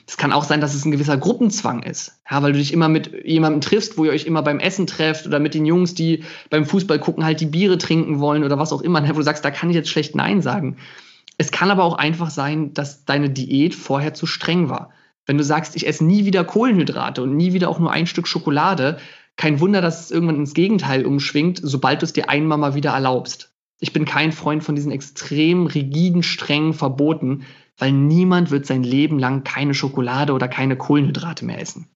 [0.07, 2.19] Es kann auch sein, dass es ein gewisser Gruppenzwang ist.
[2.29, 5.27] Ja, weil du dich immer mit jemandem triffst, wo ihr euch immer beim Essen trefft
[5.27, 8.73] oder mit den Jungs, die beim Fußball gucken, halt die Biere trinken wollen oder was
[8.73, 10.77] auch immer, wo du sagst, da kann ich jetzt schlecht Nein sagen.
[11.37, 14.89] Es kann aber auch einfach sein, dass deine Diät vorher zu streng war.
[15.25, 18.27] Wenn du sagst, ich esse nie wieder Kohlenhydrate und nie wieder auch nur ein Stück
[18.27, 18.97] Schokolade,
[19.36, 22.91] kein Wunder, dass es irgendwann ins Gegenteil umschwingt, sobald du es dir einmal mal wieder
[22.91, 23.53] erlaubst.
[23.79, 27.45] Ich bin kein Freund von diesen extrem rigiden, strengen Verboten,
[27.77, 31.89] weil niemand wird sein Leben lang keine Schokolade oder keine Kohlenhydrate mehr essen.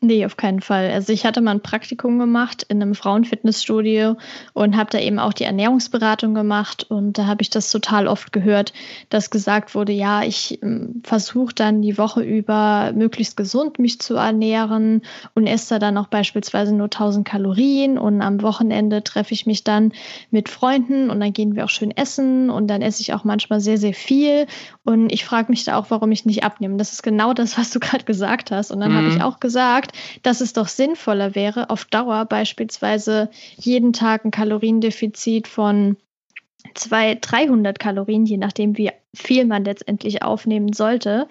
[0.00, 0.92] Nee, auf keinen Fall.
[0.92, 4.16] Also ich hatte mal ein Praktikum gemacht in einem Frauenfitnessstudio
[4.52, 8.32] und habe da eben auch die Ernährungsberatung gemacht und da habe ich das total oft
[8.32, 8.72] gehört,
[9.08, 14.14] dass gesagt wurde, ja, ich ähm, versuche dann die Woche über möglichst gesund mich zu
[14.14, 15.02] ernähren
[15.34, 19.64] und esse da dann auch beispielsweise nur 1000 Kalorien und am Wochenende treffe ich mich
[19.64, 19.90] dann
[20.30, 23.60] mit Freunden und dann gehen wir auch schön essen und dann esse ich auch manchmal
[23.60, 24.46] sehr, sehr viel
[24.84, 26.76] und ich frage mich da auch, warum ich nicht abnehme.
[26.76, 28.96] Das ist genau das, was du gerade gesagt hast und dann mhm.
[28.96, 34.24] habe ich auch gesagt, gesagt, dass es doch sinnvoller wäre, auf Dauer beispielsweise jeden Tag
[34.24, 35.96] ein Kaloriendefizit von
[36.74, 41.28] 200, 300 Kalorien, je nachdem, wie viel man letztendlich aufnehmen sollte,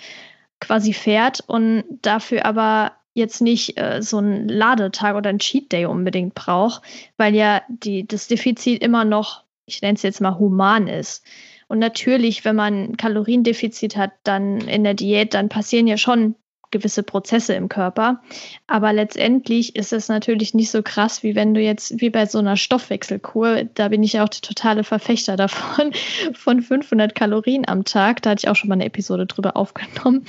[0.60, 5.86] quasi fährt und dafür aber jetzt nicht äh, so einen Ladetag oder einen Cheat Day
[5.86, 6.82] unbedingt braucht,
[7.18, 11.24] weil ja die, das Defizit immer noch, ich nenne es jetzt mal human ist.
[11.68, 16.36] Und natürlich, wenn man ein Kaloriendefizit hat, dann in der Diät, dann passieren ja schon
[16.72, 18.22] gewisse Prozesse im Körper.
[18.68, 22.40] Aber letztendlich ist es natürlich nicht so krass, wie wenn du jetzt, wie bei so
[22.40, 25.92] einer Stoffwechselkur, da bin ich auch die totale Verfechter davon,
[26.34, 28.22] von 500 Kalorien am Tag.
[28.22, 30.26] Da hatte ich auch schon mal eine Episode drüber aufgenommen.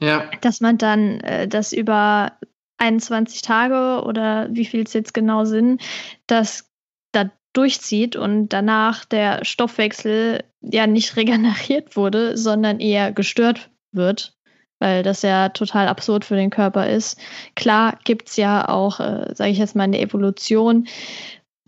[0.00, 0.30] Ja.
[0.40, 2.32] Dass man dann äh, das über
[2.78, 5.80] 21 Tage oder wie viel es jetzt genau sind,
[6.26, 6.70] das
[7.12, 14.34] da durchzieht und danach der Stoffwechsel ja nicht regeneriert wurde, sondern eher gestört wird
[14.78, 17.18] weil das ja total absurd für den Körper ist.
[17.54, 20.86] Klar gibt es ja auch, äh, sage ich jetzt mal, in der Evolution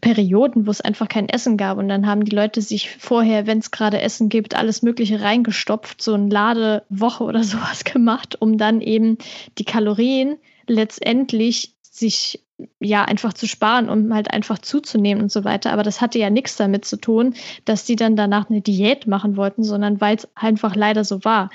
[0.00, 3.58] Perioden, wo es einfach kein Essen gab und dann haben die Leute sich vorher, wenn
[3.58, 8.80] es gerade Essen gibt, alles Mögliche reingestopft, so eine Ladewoche oder sowas gemacht, um dann
[8.80, 9.18] eben
[9.58, 12.44] die Kalorien letztendlich sich
[12.78, 15.72] ja einfach zu sparen, um halt einfach zuzunehmen und so weiter.
[15.72, 19.36] Aber das hatte ja nichts damit zu tun, dass die dann danach eine Diät machen
[19.36, 21.50] wollten, sondern weil es einfach leider so war.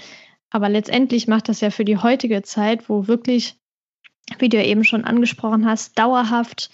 [0.51, 3.55] Aber letztendlich macht das ja für die heutige Zeit, wo wirklich,
[4.37, 6.69] wie du ja eben schon angesprochen hast, dauerhaft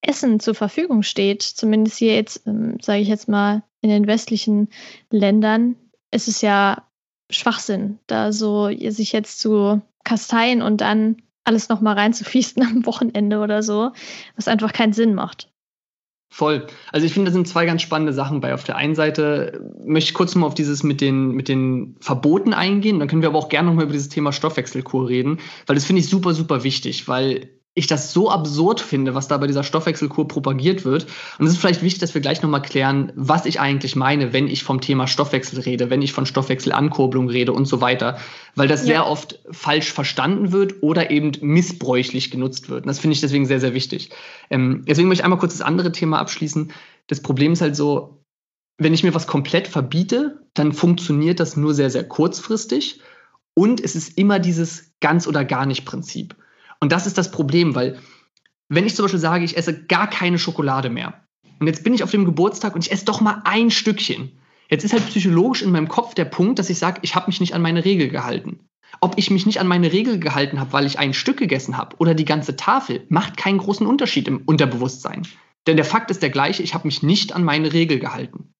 [0.00, 4.68] Essen zur Verfügung steht, zumindest hier jetzt, ähm, sage ich jetzt mal, in den westlichen
[5.10, 5.76] Ländern,
[6.10, 6.88] ist es ja
[7.30, 13.62] Schwachsinn, da so sich jetzt zu kasteien und dann alles nochmal reinzufiesten am Wochenende oder
[13.62, 13.92] so,
[14.36, 15.52] was einfach keinen Sinn macht.
[16.30, 16.66] Voll.
[16.92, 18.52] Also ich finde, da sind zwei ganz spannende Sachen bei.
[18.52, 22.52] Auf der einen Seite möchte ich kurz mal auf dieses mit den, mit den Verboten
[22.52, 22.98] eingehen.
[22.98, 26.00] Dann können wir aber auch gerne nochmal über dieses Thema Stoffwechselkur reden, weil das finde
[26.00, 30.26] ich super, super wichtig, weil ich das so absurd finde, was da bei dieser Stoffwechselkur
[30.26, 31.06] propagiert wird.
[31.38, 34.48] Und es ist vielleicht wichtig, dass wir gleich nochmal klären, was ich eigentlich meine, wenn
[34.48, 38.18] ich vom Thema Stoffwechsel rede, wenn ich von Stoffwechselankurbelung rede und so weiter.
[38.56, 38.86] Weil das ja.
[38.86, 42.82] sehr oft falsch verstanden wird oder eben missbräuchlich genutzt wird.
[42.82, 44.10] Und das finde ich deswegen sehr, sehr wichtig.
[44.50, 46.72] Ähm, deswegen möchte ich einmal kurz das andere Thema abschließen.
[47.06, 48.24] Das Problem ist halt so,
[48.76, 53.00] wenn ich mir was komplett verbiete, dann funktioniert das nur sehr, sehr kurzfristig.
[53.54, 56.36] Und es ist immer dieses ganz oder gar nicht Prinzip.
[56.80, 57.98] Und das ist das Problem, weil
[58.68, 61.24] wenn ich zum Beispiel sage, ich esse gar keine Schokolade mehr
[61.58, 64.38] und jetzt bin ich auf dem Geburtstag und ich esse doch mal ein Stückchen.
[64.70, 67.40] Jetzt ist halt psychologisch in meinem Kopf der Punkt, dass ich sage, ich habe mich
[67.40, 68.60] nicht an meine Regel gehalten.
[69.00, 71.96] Ob ich mich nicht an meine Regel gehalten habe, weil ich ein Stück gegessen habe
[71.98, 75.26] oder die ganze Tafel, macht keinen großen Unterschied im Unterbewusstsein.
[75.66, 78.52] Denn der Fakt ist der gleiche, ich habe mich nicht an meine Regel gehalten.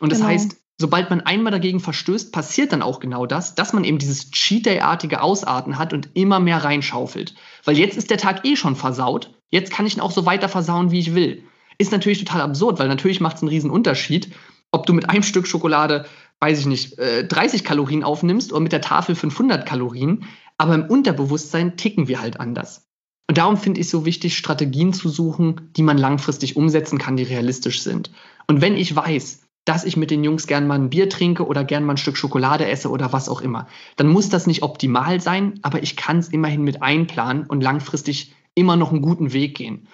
[0.00, 0.30] Und das genau.
[0.30, 4.30] heißt, sobald man einmal dagegen verstößt, passiert dann auch genau das, dass man eben dieses
[4.30, 7.34] Cheat Day-artige Ausarten hat und immer mehr reinschaufelt.
[7.64, 9.34] Weil jetzt ist der Tag eh schon versaut.
[9.50, 11.44] Jetzt kann ich ihn auch so weiter versauen, wie ich will.
[11.78, 14.30] Ist natürlich total absurd, weil natürlich macht es einen riesen Unterschied,
[14.70, 16.06] ob du mit einem Stück Schokolade,
[16.40, 20.24] weiß ich nicht, 30 äh, Kalorien aufnimmst oder mit der Tafel 500 Kalorien.
[20.58, 22.86] Aber im Unterbewusstsein ticken wir halt anders.
[23.28, 27.16] Und darum finde ich es so wichtig, Strategien zu suchen, die man langfristig umsetzen kann,
[27.16, 28.10] die realistisch sind.
[28.46, 31.64] Und wenn ich weiß, dass ich mit den Jungs gern mal ein Bier trinke oder
[31.64, 33.66] gern mal ein Stück Schokolade esse oder was auch immer.
[33.96, 38.32] Dann muss das nicht optimal sein, aber ich kann es immerhin mit einplanen und langfristig
[38.54, 39.88] immer noch einen guten Weg gehen.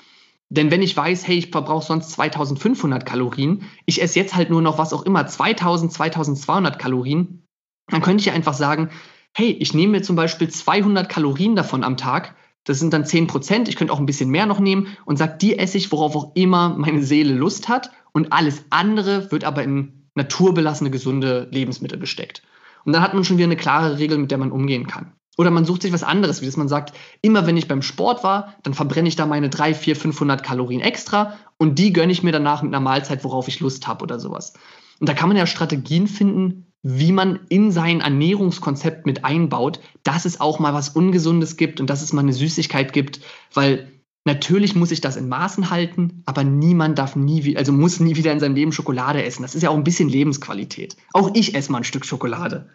[0.50, 4.60] Denn wenn ich weiß, hey, ich verbrauche sonst 2500 Kalorien, ich esse jetzt halt nur
[4.60, 7.46] noch was auch immer, 2000, 2200 Kalorien,
[7.88, 8.90] dann könnte ich einfach sagen,
[9.34, 13.26] hey, ich nehme mir zum Beispiel 200 Kalorien davon am Tag, das sind dann 10
[13.26, 16.14] Prozent, ich könnte auch ein bisschen mehr noch nehmen und sage, die esse ich, worauf
[16.14, 21.98] auch immer meine Seele Lust hat und alles andere wird aber in naturbelassene, gesunde Lebensmittel
[21.98, 22.42] gesteckt.
[22.84, 25.12] Und dann hat man schon wieder eine klare Regel, mit der man umgehen kann.
[25.38, 28.22] Oder man sucht sich was anderes, wie das man sagt, immer wenn ich beim Sport
[28.22, 32.22] war, dann verbrenne ich da meine 3, 4, 500 Kalorien extra und die gönne ich
[32.22, 34.52] mir danach mit einer Mahlzeit, worauf ich Lust habe oder sowas.
[35.00, 40.26] Und da kann man ja Strategien finden, wie man in sein Ernährungskonzept mit einbaut, dass
[40.26, 43.20] es auch mal was Ungesundes gibt und dass es mal eine Süßigkeit gibt,
[43.54, 43.90] weil
[44.24, 48.32] Natürlich muss ich das in Maßen halten, aber niemand darf nie, also muss nie wieder
[48.32, 49.42] in seinem Leben Schokolade essen.
[49.42, 50.96] Das ist ja auch ein bisschen Lebensqualität.
[51.12, 52.68] Auch ich esse mal ein Stück Schokolade.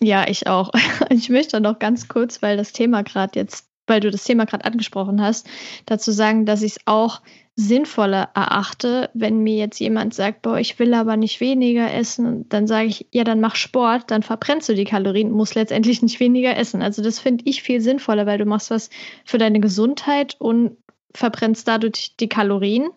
[0.00, 0.70] Ja, ich auch.
[1.10, 4.64] Ich möchte noch ganz kurz, weil das Thema gerade jetzt, weil du das Thema gerade
[4.64, 5.48] angesprochen hast,
[5.86, 7.20] dazu sagen, dass ich es auch
[7.60, 12.66] sinnvoller erachte, wenn mir jetzt jemand sagt, boah, ich will aber nicht weniger essen, dann
[12.66, 16.56] sage ich, ja, dann mach Sport, dann verbrennst du die Kalorien, musst letztendlich nicht weniger
[16.56, 16.80] essen.
[16.80, 18.88] Also das finde ich viel sinnvoller, weil du machst was
[19.24, 20.78] für deine Gesundheit und
[21.14, 22.88] verbrennst dadurch die Kalorien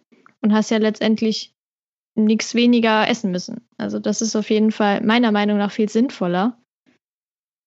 [0.42, 1.54] und hast ja letztendlich
[2.16, 3.68] nichts weniger essen müssen.
[3.78, 6.58] Also das ist auf jeden Fall meiner Meinung nach viel sinnvoller.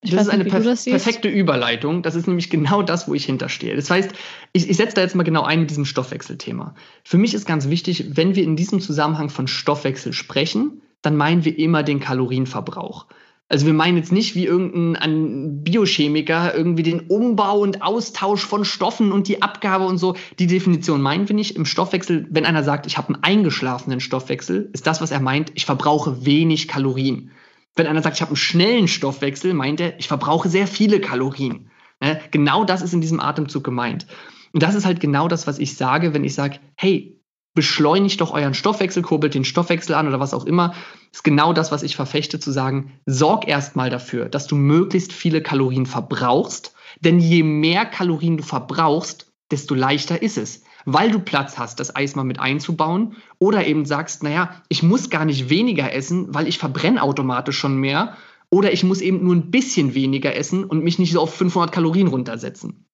[0.06, 2.02] Ich das ist eine nicht, perf das perfekte Überleitung.
[2.02, 3.74] Das ist nämlich genau das, wo ich hinterstehe.
[3.74, 4.10] Das heißt,
[4.52, 6.74] ich, ich setze da jetzt mal genau ein mit diesem Stoffwechselthema.
[7.04, 11.44] Für mich ist ganz wichtig, wenn wir in diesem Zusammenhang von Stoffwechsel sprechen, dann meinen
[11.44, 13.06] wir immer den Kalorienverbrauch.
[13.48, 19.12] Also wir meinen jetzt nicht wie irgendein Biochemiker irgendwie den Umbau und Austausch von Stoffen
[19.12, 20.16] und die Abgabe und so.
[20.40, 21.54] Die Definition meinen wir nicht.
[21.54, 25.52] Im Stoffwechsel, wenn einer sagt, ich habe einen eingeschlafenen Stoffwechsel, ist das, was er meint,
[25.54, 27.30] ich verbrauche wenig Kalorien.
[27.76, 31.70] Wenn einer sagt, ich habe einen schnellen Stoffwechsel, meint er, ich verbrauche sehr viele Kalorien.
[32.00, 32.20] Ne?
[32.30, 34.06] Genau das ist in diesem Atemzug gemeint.
[34.52, 37.20] Und das ist halt genau das, was ich sage, wenn ich sage, hey,
[37.54, 40.74] beschleunigt doch euren Stoffwechsel, kurbelt den Stoffwechsel an oder was auch immer.
[41.12, 45.42] Ist genau das, was ich verfechte, zu sagen, sorg erstmal dafür, dass du möglichst viele
[45.42, 46.74] Kalorien verbrauchst.
[47.00, 51.94] Denn je mehr Kalorien du verbrauchst, desto leichter ist es weil du Platz hast, das
[51.94, 53.16] Eis mal mit einzubauen.
[53.38, 57.76] Oder eben sagst, naja, ich muss gar nicht weniger essen, weil ich verbrenne automatisch schon
[57.76, 58.16] mehr.
[58.50, 61.72] Oder ich muss eben nur ein bisschen weniger essen und mich nicht so auf 500
[61.72, 62.86] Kalorien runtersetzen.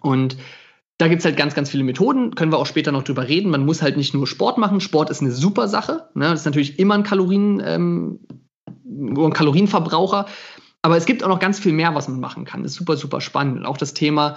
[0.00, 0.36] Und
[0.98, 3.50] da gibt es halt ganz, ganz viele Methoden, können wir auch später noch drüber reden.
[3.50, 4.80] Man muss halt nicht nur Sport machen.
[4.80, 6.10] Sport ist eine super Sache.
[6.14, 6.26] Ne?
[6.26, 8.20] Das ist natürlich immer ein, Kalorien, ähm,
[8.86, 10.26] ein Kalorienverbraucher.
[10.82, 12.62] Aber es gibt auch noch ganz viel mehr, was man machen kann.
[12.62, 13.56] Das ist super, super spannend.
[13.56, 14.36] Und auch das Thema,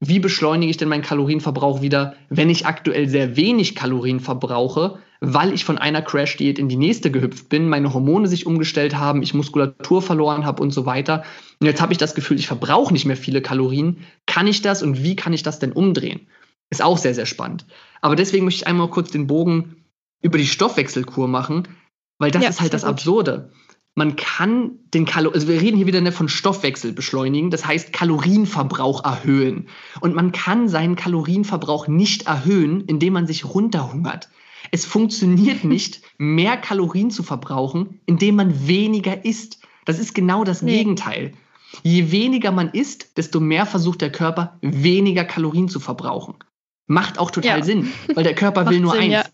[0.00, 5.54] wie beschleunige ich denn meinen Kalorienverbrauch wieder, wenn ich aktuell sehr wenig Kalorien verbrauche, weil
[5.54, 9.32] ich von einer Crash-Diät in die nächste gehüpft bin, meine Hormone sich umgestellt haben, ich
[9.32, 11.24] Muskulatur verloren habe und so weiter.
[11.60, 14.04] Und jetzt habe ich das Gefühl, ich verbrauche nicht mehr viele Kalorien.
[14.26, 16.26] Kann ich das und wie kann ich das denn umdrehen?
[16.68, 17.64] Ist auch sehr, sehr spannend.
[18.02, 19.76] Aber deswegen möchte ich einmal kurz den Bogen
[20.20, 21.68] über die Stoffwechselkur machen,
[22.18, 23.50] weil das ja, ist halt das Absurde
[23.96, 27.94] man kann den Kalor also wir reden hier wieder ne, von Stoffwechsel beschleunigen, das heißt
[27.94, 29.68] Kalorienverbrauch erhöhen.
[30.00, 34.28] Und man kann seinen Kalorienverbrauch nicht erhöhen, indem man sich runterhungert.
[34.70, 39.60] Es funktioniert nicht, mehr Kalorien zu verbrauchen, indem man weniger isst.
[39.86, 40.76] Das ist genau das nee.
[40.76, 41.32] Gegenteil.
[41.82, 46.34] Je weniger man isst, desto mehr versucht der Körper, weniger Kalorien zu verbrauchen.
[46.86, 47.64] Macht auch total ja.
[47.64, 49.24] Sinn, weil der Körper will nur Sinn, eins, ja.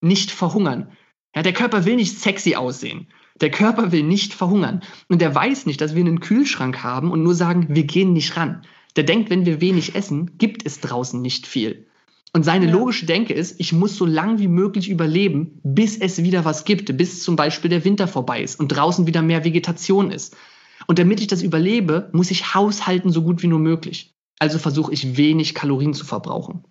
[0.00, 0.90] nicht verhungern.
[1.34, 3.08] Ja, der Körper will nicht sexy aussehen.
[3.40, 4.82] Der Körper will nicht verhungern.
[5.08, 8.36] Und der weiß nicht, dass wir einen Kühlschrank haben und nur sagen, wir gehen nicht
[8.36, 8.62] ran.
[8.96, 11.86] Der denkt, wenn wir wenig essen, gibt es draußen nicht viel.
[12.32, 12.72] Und seine ja.
[12.72, 16.94] logische Denke ist, ich muss so lang wie möglich überleben, bis es wieder was gibt,
[16.96, 20.36] bis zum Beispiel der Winter vorbei ist und draußen wieder mehr Vegetation ist.
[20.86, 24.14] Und damit ich das überlebe, muss ich haushalten so gut wie nur möglich.
[24.38, 26.64] Also versuche ich wenig Kalorien zu verbrauchen.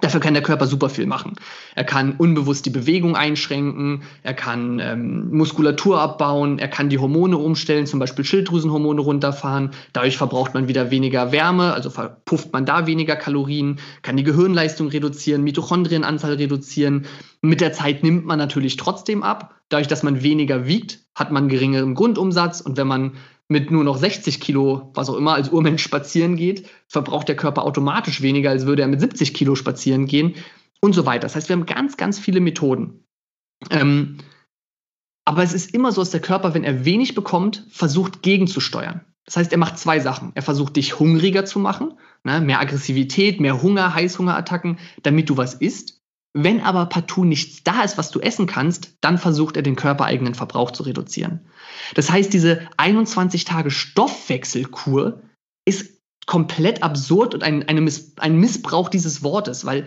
[0.00, 1.34] Dafür kann der Körper super viel machen.
[1.74, 7.36] Er kann unbewusst die Bewegung einschränken, er kann ähm, Muskulatur abbauen, er kann die Hormone
[7.36, 9.70] umstellen, zum Beispiel Schilddrüsenhormone runterfahren.
[9.92, 14.88] Dadurch verbraucht man wieder weniger Wärme, also verpufft man da weniger Kalorien, kann die Gehirnleistung
[14.88, 17.06] reduzieren, Mitochondrienanzahl reduzieren.
[17.42, 19.54] Mit der Zeit nimmt man natürlich trotzdem ab.
[19.68, 23.12] Dadurch, dass man weniger wiegt, hat man geringeren Grundumsatz und wenn man
[23.48, 27.64] mit nur noch 60 Kilo, was auch immer, als Urmensch spazieren geht, verbraucht der Körper
[27.64, 30.34] automatisch weniger, als würde er mit 70 Kilo spazieren gehen
[30.80, 31.22] und so weiter.
[31.22, 33.04] Das heißt, wir haben ganz, ganz viele Methoden.
[33.70, 34.18] Ähm,
[35.26, 39.04] aber es ist immer so, dass der Körper, wenn er wenig bekommt, versucht gegenzusteuern.
[39.24, 40.32] Das heißt, er macht zwei Sachen.
[40.34, 42.40] Er versucht, dich hungriger zu machen, ne?
[42.40, 46.02] mehr Aggressivität, mehr Hunger, Heißhungerattacken, damit du was isst.
[46.36, 50.34] Wenn aber partout nichts da ist, was du essen kannst, dann versucht er den körpereigenen
[50.34, 51.46] Verbrauch zu reduzieren.
[51.94, 55.22] Das heißt, diese 21 Tage Stoffwechselkur
[55.64, 59.86] ist komplett absurd und ein, Miss, ein Missbrauch dieses Wortes, weil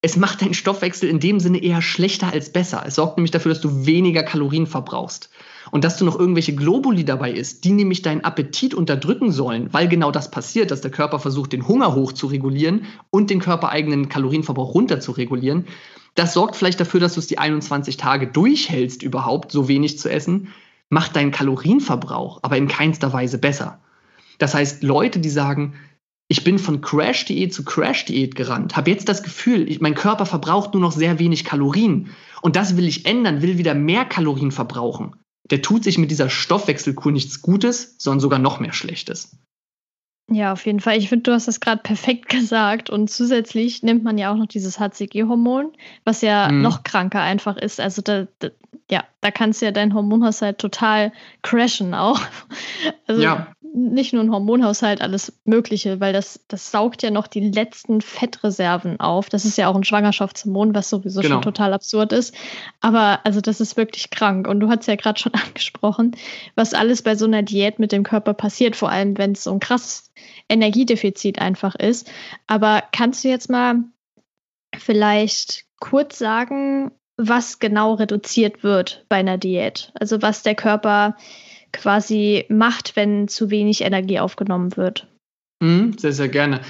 [0.00, 2.84] es macht deinen Stoffwechsel in dem Sinne eher schlechter als besser.
[2.86, 5.30] Es sorgt nämlich dafür, dass du weniger Kalorien verbrauchst.
[5.70, 9.88] Und dass du noch irgendwelche Globuli dabei isst, die nämlich deinen Appetit unterdrücken sollen, weil
[9.88, 14.08] genau das passiert, dass der Körper versucht, den Hunger hoch zu regulieren und den körpereigenen
[14.08, 15.66] Kalorienverbrauch runter zu regulieren.
[16.14, 20.10] Das sorgt vielleicht dafür, dass du es die 21 Tage durchhältst, überhaupt so wenig zu
[20.10, 20.48] essen,
[20.88, 23.80] macht deinen Kalorienverbrauch aber in keinster Weise besser.
[24.38, 25.74] Das heißt, Leute, die sagen,
[26.26, 30.74] ich bin von Crash-Diät zu Crash-Diät gerannt, habe jetzt das Gefühl, ich, mein Körper verbraucht
[30.74, 35.16] nur noch sehr wenig Kalorien und das will ich ändern, will wieder mehr Kalorien verbrauchen.
[35.50, 39.36] Der tut sich mit dieser Stoffwechselkur nichts Gutes, sondern sogar noch mehr Schlechtes.
[40.32, 40.96] Ja, auf jeden Fall.
[40.96, 42.88] Ich finde, du hast das gerade perfekt gesagt.
[42.88, 45.72] Und zusätzlich nimmt man ja auch noch dieses HCG-Hormon,
[46.04, 46.62] was ja mhm.
[46.62, 47.80] noch kranker einfach ist.
[47.80, 48.48] Also da, da,
[48.90, 52.20] ja, da kannst du ja deinen Hormonhaushalt total crashen auch.
[53.06, 57.50] Also ja nicht nur ein Hormonhaushalt, alles Mögliche, weil das, das saugt ja noch die
[57.50, 59.28] letzten Fettreserven auf.
[59.28, 61.36] Das ist ja auch ein Schwangerschaftshormon, was sowieso genau.
[61.36, 62.34] schon total absurd ist.
[62.80, 64.48] Aber also das ist wirklich krank.
[64.48, 66.16] Und du hast ja gerade schon angesprochen,
[66.54, 69.52] was alles bei so einer Diät mit dem Körper passiert, vor allem wenn es so
[69.52, 70.10] ein krasses
[70.48, 72.10] Energiedefizit einfach ist.
[72.46, 73.76] Aber kannst du jetzt mal
[74.76, 79.92] vielleicht kurz sagen, was genau reduziert wird bei einer Diät?
[79.94, 81.16] Also was der Körper
[81.72, 85.06] quasi macht, wenn zu wenig Energie aufgenommen wird.
[85.62, 86.60] Mhm, sehr, sehr gerne.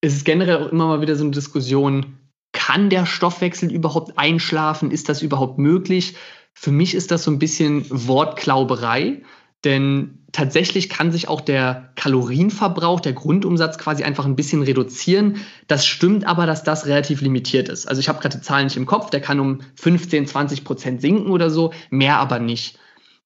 [0.00, 2.18] Es ist generell auch immer mal wieder so eine Diskussion,
[2.52, 4.90] kann der Stoffwechsel überhaupt einschlafen?
[4.90, 6.14] Ist das überhaupt möglich?
[6.54, 9.22] Für mich ist das so ein bisschen Wortklauberei,
[9.64, 15.36] denn tatsächlich kann sich auch der Kalorienverbrauch, der Grundumsatz quasi einfach ein bisschen reduzieren.
[15.66, 17.86] Das stimmt aber, dass das relativ limitiert ist.
[17.86, 21.00] Also ich habe gerade die Zahlen nicht im Kopf, der kann um 15, 20 Prozent
[21.00, 22.78] sinken oder so, mehr aber nicht.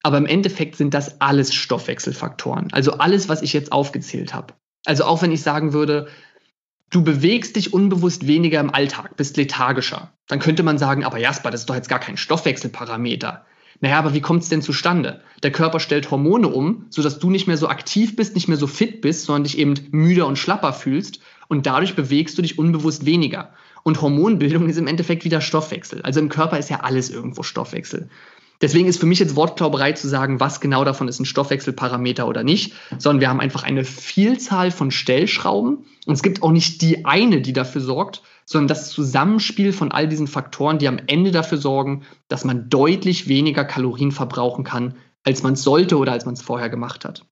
[0.03, 2.69] Aber im Endeffekt sind das alles Stoffwechselfaktoren.
[2.71, 4.53] Also alles, was ich jetzt aufgezählt habe.
[4.85, 6.07] Also auch wenn ich sagen würde,
[6.89, 11.51] du bewegst dich unbewusst weniger im Alltag, bist lethargischer, dann könnte man sagen, aber Jasper,
[11.51, 13.45] das ist doch jetzt gar kein Stoffwechselparameter.
[13.81, 15.21] Naja, aber wie kommt es denn zustande?
[15.43, 18.67] Der Körper stellt Hormone um, sodass du nicht mehr so aktiv bist, nicht mehr so
[18.67, 23.05] fit bist, sondern dich eben müder und schlapper fühlst und dadurch bewegst du dich unbewusst
[23.05, 23.53] weniger.
[23.83, 26.01] Und Hormonbildung ist im Endeffekt wieder Stoffwechsel.
[26.01, 28.09] Also im Körper ist ja alles irgendwo Stoffwechsel.
[28.61, 32.43] Deswegen ist für mich jetzt Wortklauberei zu sagen, was genau davon ist ein Stoffwechselparameter oder
[32.43, 37.05] nicht, sondern wir haben einfach eine Vielzahl von Stellschrauben und es gibt auch nicht die
[37.05, 41.57] eine, die dafür sorgt, sondern das Zusammenspiel von all diesen Faktoren, die am Ende dafür
[41.57, 46.33] sorgen, dass man deutlich weniger Kalorien verbrauchen kann, als man es sollte oder als man
[46.33, 47.25] es vorher gemacht hat.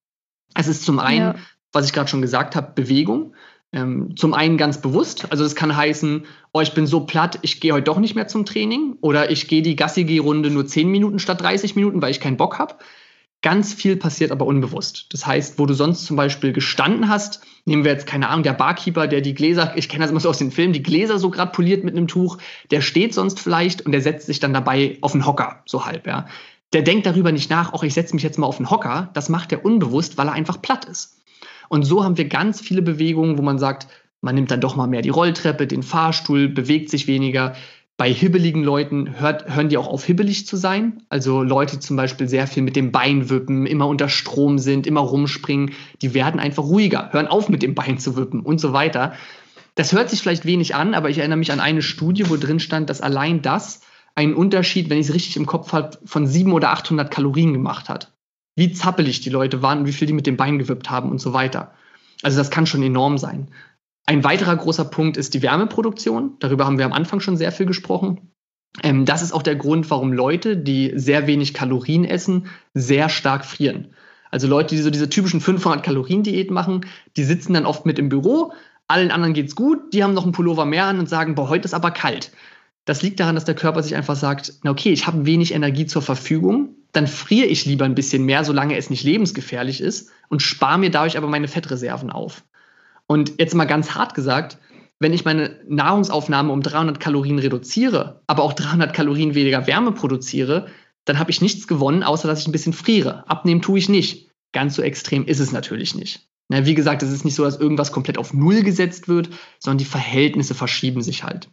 [0.54, 1.34] Es ist zum einen, ja.
[1.72, 3.34] was ich gerade schon gesagt habe, Bewegung.
[3.70, 7.60] Ähm, zum einen ganz bewusst, also das kann heißen, oh, ich bin so platt, ich
[7.60, 11.18] gehe heute doch nicht mehr zum Training oder ich gehe die Gassi-G-Runde nur 10 Minuten
[11.18, 12.76] statt 30 Minuten, weil ich keinen Bock habe.
[13.40, 15.06] Ganz viel passiert aber unbewusst.
[15.12, 18.54] Das heißt, wo du sonst zum Beispiel gestanden hast, nehmen wir jetzt keine Ahnung, der
[18.54, 21.30] Barkeeper, der die Gläser, ich kenne das immer so aus den Filmen, die Gläser so
[21.30, 22.38] gerade poliert mit einem Tuch,
[22.70, 26.06] der steht sonst vielleicht und der setzt sich dann dabei auf den Hocker, so halb,
[26.06, 26.26] ja.
[26.72, 29.28] Der denkt darüber nicht nach, auch ich setze mich jetzt mal auf den Hocker, das
[29.28, 31.18] macht er unbewusst, weil er einfach platt ist.
[31.68, 33.88] Und so haben wir ganz viele Bewegungen, wo man sagt,
[34.20, 37.54] man nimmt dann doch mal mehr die Rolltreppe, den Fahrstuhl, bewegt sich weniger.
[37.96, 41.02] Bei hibbeligen Leuten hört, hören die auch auf, hibbelig zu sein.
[41.08, 45.00] Also Leute, zum Beispiel sehr viel mit dem Bein wippen, immer unter Strom sind, immer
[45.00, 49.14] rumspringen, die werden einfach ruhiger, hören auf mit dem Bein zu wippen und so weiter.
[49.74, 52.60] Das hört sich vielleicht wenig an, aber ich erinnere mich an eine Studie, wo drin
[52.60, 53.80] stand, dass allein das
[54.14, 57.88] einen Unterschied, wenn ich es richtig im Kopf habe, von 700 oder 800 Kalorien gemacht
[57.88, 58.12] hat.
[58.58, 61.32] Wie zappelig die Leute waren, wie viel die mit dem Bein gewippt haben und so
[61.32, 61.74] weiter.
[62.22, 63.52] Also das kann schon enorm sein.
[64.04, 66.32] Ein weiterer großer Punkt ist die Wärmeproduktion.
[66.40, 68.32] Darüber haben wir am Anfang schon sehr viel gesprochen.
[68.82, 73.44] Ähm, das ist auch der Grund, warum Leute, die sehr wenig Kalorien essen, sehr stark
[73.44, 73.94] frieren.
[74.32, 76.84] Also Leute, die so diese typischen 500 Kalorien Diät machen,
[77.16, 78.52] die sitzen dann oft mit im Büro,
[78.88, 81.66] allen anderen geht's gut, die haben noch einen Pullover mehr an und sagen, boah, heute
[81.66, 82.32] ist aber kalt.
[82.88, 85.84] Das liegt daran, dass der Körper sich einfach sagt, na okay, ich habe wenig Energie
[85.84, 90.40] zur Verfügung, dann friere ich lieber ein bisschen mehr, solange es nicht lebensgefährlich ist und
[90.40, 92.44] spare mir dadurch aber meine Fettreserven auf.
[93.06, 94.56] Und jetzt mal ganz hart gesagt,
[95.00, 100.68] wenn ich meine Nahrungsaufnahme um 300 Kalorien reduziere, aber auch 300 Kalorien weniger Wärme produziere,
[101.04, 103.28] dann habe ich nichts gewonnen, außer dass ich ein bisschen friere.
[103.28, 104.30] Abnehmen tue ich nicht.
[104.52, 106.26] Ganz so extrem ist es natürlich nicht.
[106.48, 109.28] Na, wie gesagt, es ist nicht so, dass irgendwas komplett auf Null gesetzt wird,
[109.58, 111.50] sondern die Verhältnisse verschieben sich halt.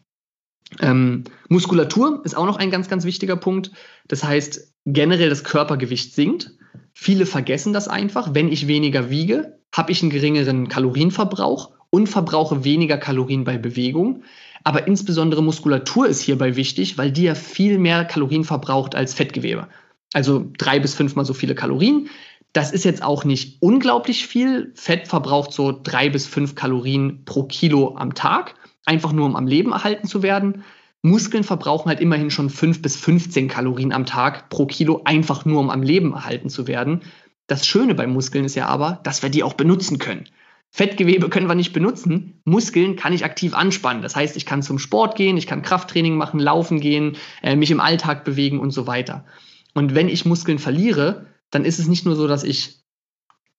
[0.79, 3.71] Ähm, Muskulatur ist auch noch ein ganz, ganz wichtiger Punkt.
[4.07, 6.51] Das heißt, generell das Körpergewicht sinkt.
[6.93, 8.33] Viele vergessen das einfach.
[8.33, 14.23] Wenn ich weniger wiege, habe ich einen geringeren Kalorienverbrauch und verbrauche weniger Kalorien bei Bewegung.
[14.63, 19.67] Aber insbesondere Muskulatur ist hierbei wichtig, weil die ja viel mehr Kalorien verbraucht als Fettgewebe.
[20.13, 22.09] Also drei bis fünfmal so viele Kalorien.
[22.53, 24.71] Das ist jetzt auch nicht unglaublich viel.
[24.75, 28.55] Fett verbraucht so drei bis fünf Kalorien pro Kilo am Tag,
[28.85, 30.63] einfach nur um am Leben erhalten zu werden.
[31.01, 35.59] Muskeln verbrauchen halt immerhin schon fünf bis 15 Kalorien am Tag pro Kilo, einfach nur
[35.59, 37.01] um am Leben erhalten zu werden.
[37.47, 40.25] Das Schöne bei Muskeln ist ja aber, dass wir die auch benutzen können.
[40.71, 42.41] Fettgewebe können wir nicht benutzen.
[42.43, 44.01] Muskeln kann ich aktiv anspannen.
[44.01, 47.71] Das heißt, ich kann zum Sport gehen, ich kann Krafttraining machen, laufen gehen, äh, mich
[47.71, 49.25] im Alltag bewegen und so weiter.
[49.73, 52.79] Und wenn ich Muskeln verliere, dann ist es nicht nur so, dass ich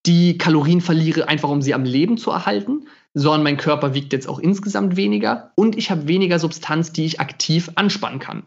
[0.05, 2.87] die Kalorien verliere, einfach um sie am Leben zu erhalten,
[3.19, 7.19] sondern mein Körper wiegt jetzt auch insgesamt weniger und ich habe weniger Substanz, die ich
[7.19, 8.43] aktiv anspannen kann.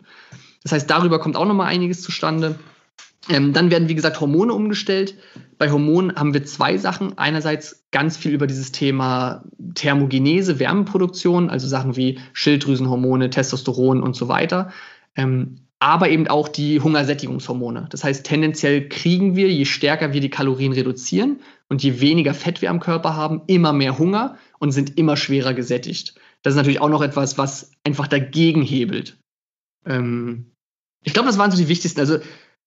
[0.61, 2.59] Das heißt, darüber kommt auch nochmal einiges zustande.
[3.29, 5.15] Ähm, dann werden, wie gesagt, Hormone umgestellt.
[5.57, 7.17] Bei Hormonen haben wir zwei Sachen.
[7.17, 9.43] Einerseits ganz viel über dieses Thema
[9.73, 14.71] Thermogenese, Wärmeproduktion, also Sachen wie Schilddrüsenhormone, Testosteron und so weiter.
[15.15, 17.87] Ähm, aber eben auch die Hungersättigungshormone.
[17.89, 22.61] Das heißt, tendenziell kriegen wir, je stärker wir die Kalorien reduzieren und je weniger Fett
[22.61, 26.15] wir am Körper haben, immer mehr Hunger und sind immer schwerer gesättigt.
[26.43, 29.17] Das ist natürlich auch noch etwas, was einfach dagegen hebelt.
[29.85, 30.51] Ähm,
[31.03, 32.01] ich glaube, das waren so die wichtigsten.
[32.01, 32.19] Also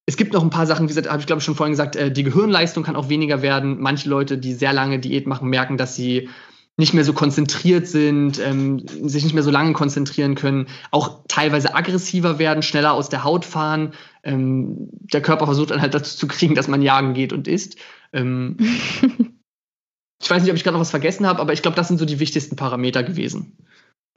[0.07, 1.97] es gibt noch ein paar Sachen, wie gesagt, habe ich glaube ich schon vorhin gesagt,
[1.97, 3.79] äh, die Gehirnleistung kann auch weniger werden.
[3.79, 6.31] Manche Leute, die sehr lange Diät machen, merken, dass sie
[6.77, 11.75] nicht mehr so konzentriert sind, ähm, sich nicht mehr so lange konzentrieren können, auch teilweise
[11.75, 13.93] aggressiver werden, schneller aus der Haut fahren.
[14.25, 17.77] Ähm, der Körper versucht dann halt dazu zu kriegen, dass man jagen geht und isst.
[18.12, 18.57] Ähm,
[20.23, 21.99] ich weiß nicht, ob ich gerade noch was vergessen habe, aber ich glaube, das sind
[21.99, 23.59] so die wichtigsten Parameter gewesen.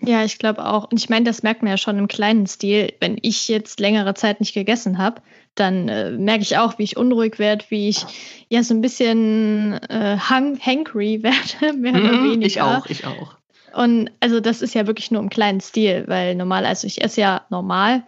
[0.02, 0.92] Ja, ich glaube auch.
[0.92, 2.94] Und ich meine, das merkt man ja schon im kleinen Stil.
[3.00, 5.22] Wenn ich jetzt längere Zeit nicht gegessen habe,
[5.56, 8.06] dann äh, merke ich auch, wie ich unruhig werde, wie ich
[8.50, 11.24] ja so ein bisschen äh, hang hangry
[11.62, 12.46] werde, mehr oder mm, weniger.
[12.46, 13.36] Ich auch, ich auch.
[13.74, 17.22] Und also das ist ja wirklich nur im kleinen Stil, weil normal, also ich esse
[17.22, 18.04] ja normal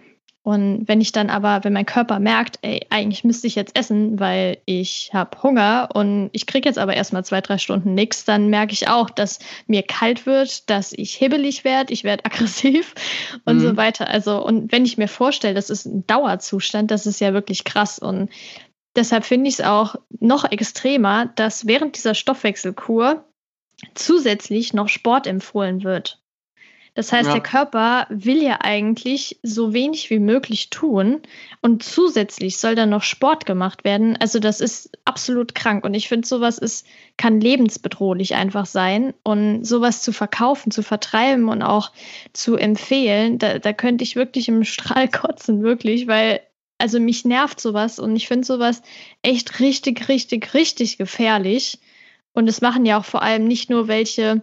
[0.47, 4.17] und wenn ich dann aber, wenn mein Körper merkt, ey, eigentlich müsste ich jetzt essen,
[4.17, 8.47] weil ich habe Hunger und ich kriege jetzt aber erstmal zwei, drei Stunden nichts, dann
[8.47, 12.95] merke ich auch, dass mir kalt wird, dass ich hibbelig werde, ich werde aggressiv
[13.43, 13.59] und mhm.
[13.59, 14.07] so weiter.
[14.07, 17.99] Also, und wenn ich mir vorstelle, das ist ein Dauerzustand, das ist ja wirklich krass.
[17.99, 18.29] Und
[18.95, 23.25] deshalb finde ich es auch noch extremer, dass während dieser Stoffwechselkur
[23.95, 26.21] zusätzlich noch Sport empfohlen wird.
[26.97, 27.33] Das heißt, ja.
[27.33, 31.21] der Körper will ja eigentlich so wenig wie möglich tun
[31.61, 34.17] und zusätzlich soll dann noch Sport gemacht werden.
[34.19, 39.63] Also das ist absolut krank und ich finde, sowas ist, kann lebensbedrohlich einfach sein und
[39.63, 41.91] sowas zu verkaufen, zu vertreiben und auch
[42.33, 46.39] zu empfehlen, da, da könnte ich wirklich im Strahl kotzen, wirklich, weil
[46.79, 48.81] also mich nervt sowas und ich finde sowas
[49.21, 51.77] echt richtig, richtig, richtig gefährlich.
[52.33, 54.41] Und es machen ja auch vor allem nicht nur welche,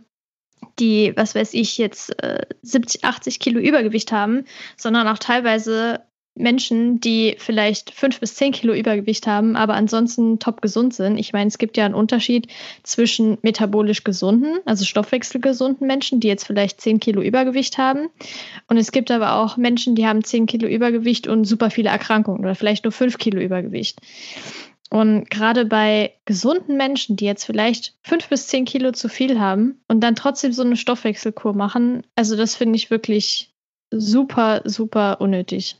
[0.78, 4.44] die, was weiß ich, jetzt äh, 70, 80 Kilo Übergewicht haben,
[4.76, 6.00] sondern auch teilweise
[6.36, 11.16] Menschen, die vielleicht fünf bis zehn Kilo Übergewicht haben, aber ansonsten top gesund sind.
[11.16, 12.48] Ich meine, es gibt ja einen Unterschied
[12.82, 18.08] zwischen metabolisch gesunden, also stoffwechselgesunden Menschen, die jetzt vielleicht zehn Kilo Übergewicht haben.
[18.66, 22.40] Und es gibt aber auch Menschen, die haben zehn Kilo Übergewicht und super viele Erkrankungen
[22.40, 24.00] oder vielleicht nur fünf Kilo Übergewicht.
[24.94, 29.80] Und gerade bei gesunden Menschen, die jetzt vielleicht fünf bis zehn Kilo zu viel haben
[29.88, 33.52] und dann trotzdem so eine Stoffwechselkur machen, also das finde ich wirklich
[33.92, 35.78] super, super unnötig.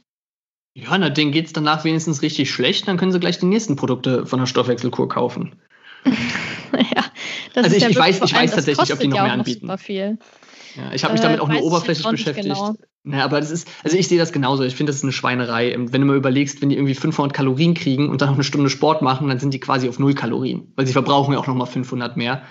[0.77, 3.77] Ja, na, denen geht es danach wenigstens richtig schlecht, dann können sie gleich die nächsten
[3.77, 5.55] Produkte von der Stoffwechselkur kaufen.
[6.73, 7.05] ja,
[7.55, 9.61] das also ich, ja ich weiß, ich weiß tatsächlich, ob die noch mehr anbieten.
[9.61, 10.19] Super viel.
[10.75, 12.49] Ja, ich habe mich damit äh, auch nur oberflächlich beschäftigt.
[12.49, 12.75] Genau.
[13.07, 14.65] Naja, aber das ist, also ich sehe das genauso.
[14.65, 15.71] Ich finde, das ist eine Schweinerei.
[15.73, 18.45] Ähm, wenn du mal überlegst, wenn die irgendwie 500 Kalorien kriegen und dann noch eine
[18.45, 21.47] Stunde Sport machen, dann sind die quasi auf null Kalorien, weil sie verbrauchen ja auch
[21.47, 22.43] nochmal 500 mehr.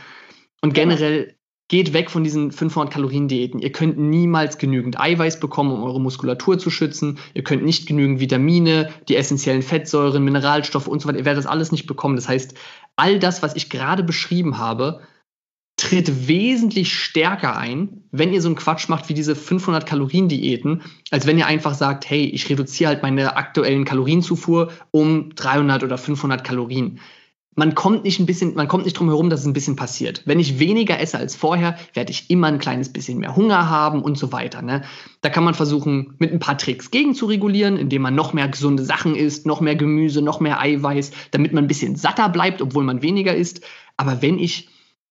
[0.61, 1.35] Und generell
[1.69, 3.59] geht weg von diesen 500 Kalorien Diäten.
[3.59, 7.17] Ihr könnt niemals genügend Eiweiß bekommen, um eure Muskulatur zu schützen.
[7.33, 11.17] Ihr könnt nicht genügend Vitamine, die essentiellen Fettsäuren, Mineralstoffe und so weiter.
[11.17, 12.15] Ihr werdet das alles nicht bekommen.
[12.15, 12.53] Das heißt,
[12.95, 15.01] all das, was ich gerade beschrieben habe,
[15.78, 20.82] tritt wesentlich stärker ein, wenn ihr so einen Quatsch macht wie diese 500 Kalorien Diäten,
[21.09, 25.97] als wenn ihr einfach sagt, hey, ich reduziere halt meine aktuellen Kalorienzufuhr um 300 oder
[25.97, 26.99] 500 Kalorien.
[27.55, 30.24] Man kommt nicht ein bisschen, man kommt nicht drum herum, dass es ein bisschen passiert.
[30.26, 34.01] Wenn ich weniger esse als vorher, werde ich immer ein kleines bisschen mehr Hunger haben
[34.01, 34.63] und so weiter.
[34.63, 34.84] Ne?
[35.21, 38.47] Da kann man versuchen, mit ein paar Tricks gegen zu regulieren, indem man noch mehr
[38.47, 42.59] gesunde Sachen isst, noch mehr Gemüse, noch mehr Eiweiß, damit man ein bisschen satter bleibt,
[42.61, 43.61] obwohl man weniger isst.
[43.97, 44.69] Aber wenn ich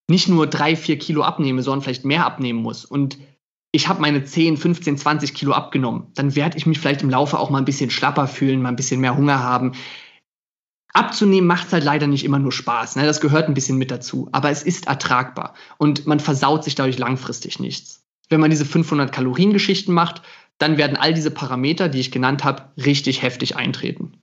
[0.09, 3.19] nicht nur drei, vier Kilo abnehme, sondern vielleicht mehr abnehmen muss und
[3.75, 7.39] ich habe meine 10, 15, 20 Kilo abgenommen, dann werde ich mich vielleicht im Laufe
[7.39, 9.73] auch mal ein bisschen schlapper fühlen, mal ein bisschen mehr Hunger haben.
[10.93, 12.97] Abzunehmen macht halt leider nicht immer nur Spaß.
[12.97, 13.07] Ne?
[13.07, 14.29] Das gehört ein bisschen mit dazu.
[14.31, 18.05] Aber es ist ertragbar und man versaut sich dadurch langfristig nichts.
[18.29, 20.21] Wenn man diese 500 Kalorien Geschichten macht,
[20.59, 24.19] dann werden all diese Parameter, die ich genannt habe, richtig heftig eintreten.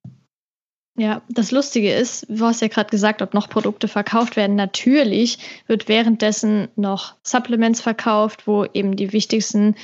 [0.99, 4.57] Ja, das Lustige ist, du hast ja gerade gesagt, ob noch Produkte verkauft werden.
[4.57, 9.75] Natürlich wird währenddessen noch Supplements verkauft, wo eben die wichtigsten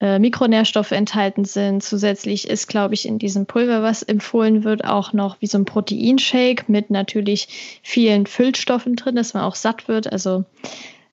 [0.00, 1.82] äh, Mikronährstoffe enthalten sind.
[1.82, 5.64] Zusätzlich ist, glaube ich, in diesem Pulver, was empfohlen wird, auch noch wie so ein
[5.64, 10.12] Proteinshake mit natürlich vielen Füllstoffen drin, dass man auch satt wird.
[10.12, 10.44] Also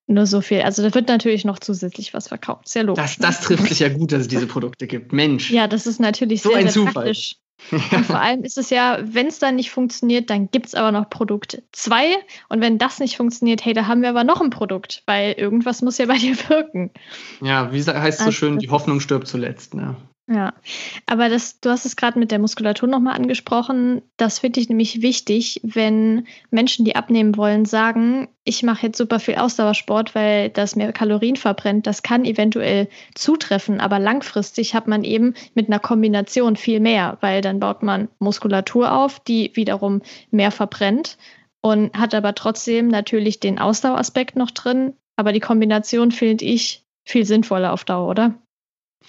[0.08, 0.62] nur so viel.
[0.62, 2.68] Also da wird natürlich noch zusätzlich was verkauft.
[2.68, 3.18] Sehr logisch.
[3.18, 5.14] Das, das trifft sich ja gut, dass es diese Produkte gibt.
[5.14, 5.52] Mensch.
[5.52, 6.94] Ja, das ist natürlich so sehr, ein sehr Zufall.
[6.94, 7.38] praktisch.
[7.72, 10.92] Und vor allem ist es ja, wenn es dann nicht funktioniert, dann gibt es aber
[10.92, 12.16] noch Produkt 2.
[12.50, 15.82] Und wenn das nicht funktioniert, hey, da haben wir aber noch ein Produkt, weil irgendwas
[15.82, 16.92] muss ja bei dir wirken.
[17.42, 19.74] Ja, wie heißt es so also, schön, die Hoffnung stirbt zuletzt.
[19.74, 19.96] Ne?
[20.30, 20.54] Ja,
[21.06, 24.02] aber das, du hast es gerade mit der Muskulatur nochmal angesprochen.
[24.18, 29.22] Das finde ich nämlich wichtig, wenn Menschen, die abnehmen wollen, sagen, ich mache jetzt super
[29.22, 31.88] viel Ausdauersport, weil das mehr Kalorien verbrennt.
[31.88, 37.40] Das kann eventuell zutreffen, aber langfristig hat man eben mit einer Kombination viel mehr, weil
[37.40, 41.18] dann baut man Muskulatur auf, die wiederum mehr verbrennt
[41.62, 44.94] und hat aber trotzdem natürlich den Ausdaueraspekt noch drin.
[45.16, 48.36] Aber die Kombination finde ich viel sinnvoller auf Dauer, oder?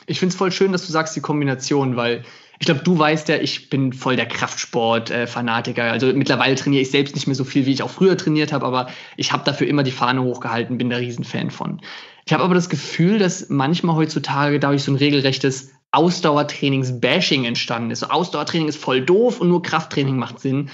[0.06, 2.24] Ich finde es voll schön, dass du sagst die Kombination, weil
[2.60, 5.84] ich glaube, du weißt ja, ich bin voll der Kraftsport-Fanatiker.
[5.84, 8.66] also mittlerweile trainiere ich selbst nicht mehr so viel, wie ich auch früher trainiert habe,
[8.66, 11.80] aber ich habe dafür immer die Fahne hochgehalten, bin der Riesenfan von.
[12.26, 18.00] Ich habe aber das Gefühl, dass manchmal heutzutage dadurch so ein regelrechtes Ausdauertrainings-Bashing entstanden ist.
[18.00, 20.68] So Ausdauertraining ist voll doof und nur Krafttraining macht Sinn.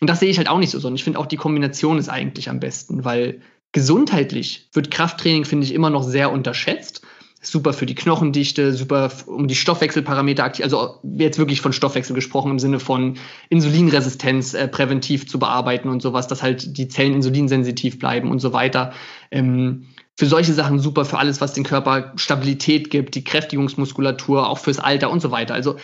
[0.00, 2.08] Und das sehe ich halt auch nicht so, sondern ich finde auch die Kombination ist
[2.08, 3.40] eigentlich am besten, weil
[3.72, 7.02] gesundheitlich wird Krafttraining, finde ich, immer noch sehr unterschätzt
[7.40, 12.50] super für die Knochendichte, super um die Stoffwechselparameter aktiv, also jetzt wirklich von Stoffwechsel gesprochen
[12.50, 13.16] im Sinne von
[13.48, 18.52] Insulinresistenz äh, präventiv zu bearbeiten und sowas, dass halt die Zellen insulinsensitiv bleiben und so
[18.52, 18.92] weiter.
[19.30, 19.86] Ähm,
[20.16, 24.80] für solche Sachen super, für alles, was den Körper Stabilität gibt, die Kräftigungsmuskulatur, auch fürs
[24.80, 25.54] Alter und so weiter.
[25.54, 25.76] Also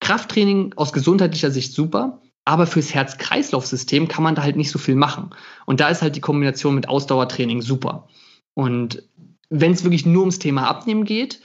[0.00, 4.94] Krafttraining aus gesundheitlicher Sicht super, aber fürs Herz-Kreislauf-System kann man da halt nicht so viel
[4.94, 5.30] machen.
[5.64, 8.08] Und da ist halt die Kombination mit Ausdauertraining super.
[8.52, 9.02] Und
[9.50, 11.40] wenn es wirklich nur ums Thema Abnehmen geht,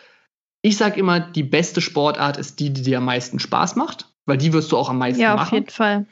[0.61, 4.37] ich sage immer, die beste Sportart ist die, die dir am meisten Spaß macht, weil
[4.37, 5.37] die wirst du auch am meisten machen.
[5.37, 6.05] Ja, auf jeden Fall.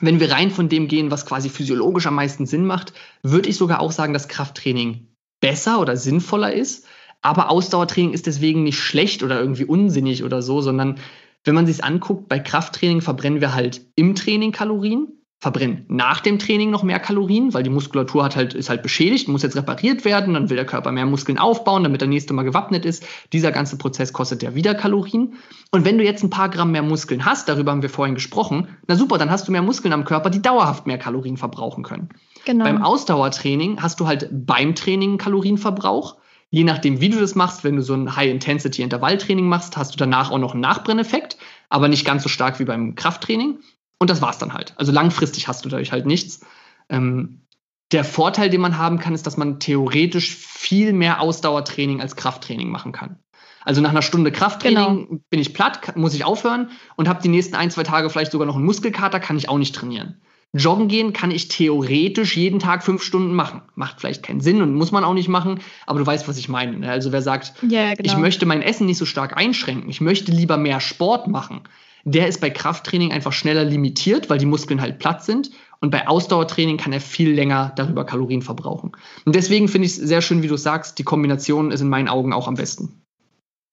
[0.00, 3.56] Wenn wir rein von dem gehen, was quasi physiologisch am meisten Sinn macht, würde ich
[3.56, 5.06] sogar auch sagen, dass Krafttraining
[5.40, 6.86] besser oder sinnvoller ist.
[7.22, 10.98] Aber Ausdauertraining ist deswegen nicht schlecht oder irgendwie unsinnig oder so, sondern
[11.44, 15.08] wenn man sich anguckt, bei Krafttraining verbrennen wir halt im Training Kalorien
[15.38, 19.28] verbrennen nach dem Training noch mehr Kalorien, weil die Muskulatur hat halt, ist halt beschädigt,
[19.28, 22.42] muss jetzt repariert werden, dann will der Körper mehr Muskeln aufbauen, damit der nächste Mal
[22.42, 23.06] gewappnet ist.
[23.32, 25.34] Dieser ganze Prozess kostet ja wieder Kalorien.
[25.72, 28.68] Und wenn du jetzt ein paar Gramm mehr Muskeln hast, darüber haben wir vorhin gesprochen,
[28.86, 32.08] na super, dann hast du mehr Muskeln am Körper, die dauerhaft mehr Kalorien verbrauchen können.
[32.46, 32.64] Genau.
[32.64, 36.16] Beim Ausdauertraining hast du halt beim Training einen Kalorienverbrauch.
[36.48, 40.30] Je nachdem, wie du das machst, wenn du so ein High-Intensity-Intervalltraining machst, hast du danach
[40.30, 41.36] auch noch einen Nachbrenneffekt,
[41.68, 43.58] aber nicht ganz so stark wie beim Krafttraining.
[43.98, 44.74] Und das war's dann halt.
[44.76, 46.40] Also langfristig hast du dadurch halt nichts.
[46.88, 47.46] Ähm,
[47.92, 52.68] der Vorteil, den man haben kann, ist, dass man theoretisch viel mehr Ausdauertraining als Krafttraining
[52.68, 53.20] machen kann.
[53.64, 55.20] Also nach einer Stunde Krafttraining genau.
[55.28, 58.46] bin ich platt, muss ich aufhören und habe die nächsten ein, zwei Tage vielleicht sogar
[58.46, 60.20] noch einen Muskelkater, kann ich auch nicht trainieren.
[60.52, 63.62] Joggen gehen kann ich theoretisch jeden Tag fünf Stunden machen.
[63.74, 66.48] Macht vielleicht keinen Sinn und muss man auch nicht machen, aber du weißt, was ich
[66.48, 66.78] meine.
[66.78, 66.90] Ne?
[66.90, 68.00] Also wer sagt, ja, genau.
[68.02, 71.62] ich möchte mein Essen nicht so stark einschränken, ich möchte lieber mehr Sport machen,
[72.06, 75.50] der ist bei Krafttraining einfach schneller limitiert, weil die Muskeln halt platt sind.
[75.80, 78.92] Und bei Ausdauertraining kann er viel länger darüber Kalorien verbrauchen.
[79.24, 82.08] Und deswegen finde ich es sehr schön, wie du sagst, die Kombination ist in meinen
[82.08, 83.02] Augen auch am besten.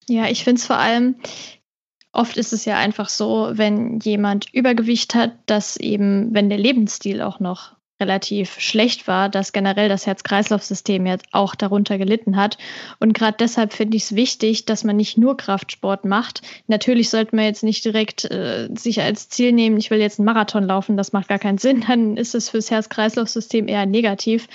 [0.09, 1.15] Ja, ich finde es vor allem,
[2.11, 7.21] oft ist es ja einfach so, wenn jemand Übergewicht hat, dass eben, wenn der Lebensstil
[7.21, 12.57] auch noch relativ schlecht war, dass generell das Herz-Kreislauf-System jetzt auch darunter gelitten hat.
[12.99, 16.41] Und gerade deshalb finde ich es wichtig, dass man nicht nur Kraftsport macht.
[16.67, 20.25] Natürlich sollte man jetzt nicht direkt äh, sich als Ziel nehmen, ich will jetzt einen
[20.25, 24.47] Marathon laufen, das macht gar keinen Sinn, dann ist es fürs Herz-Kreislauf-System eher negativ.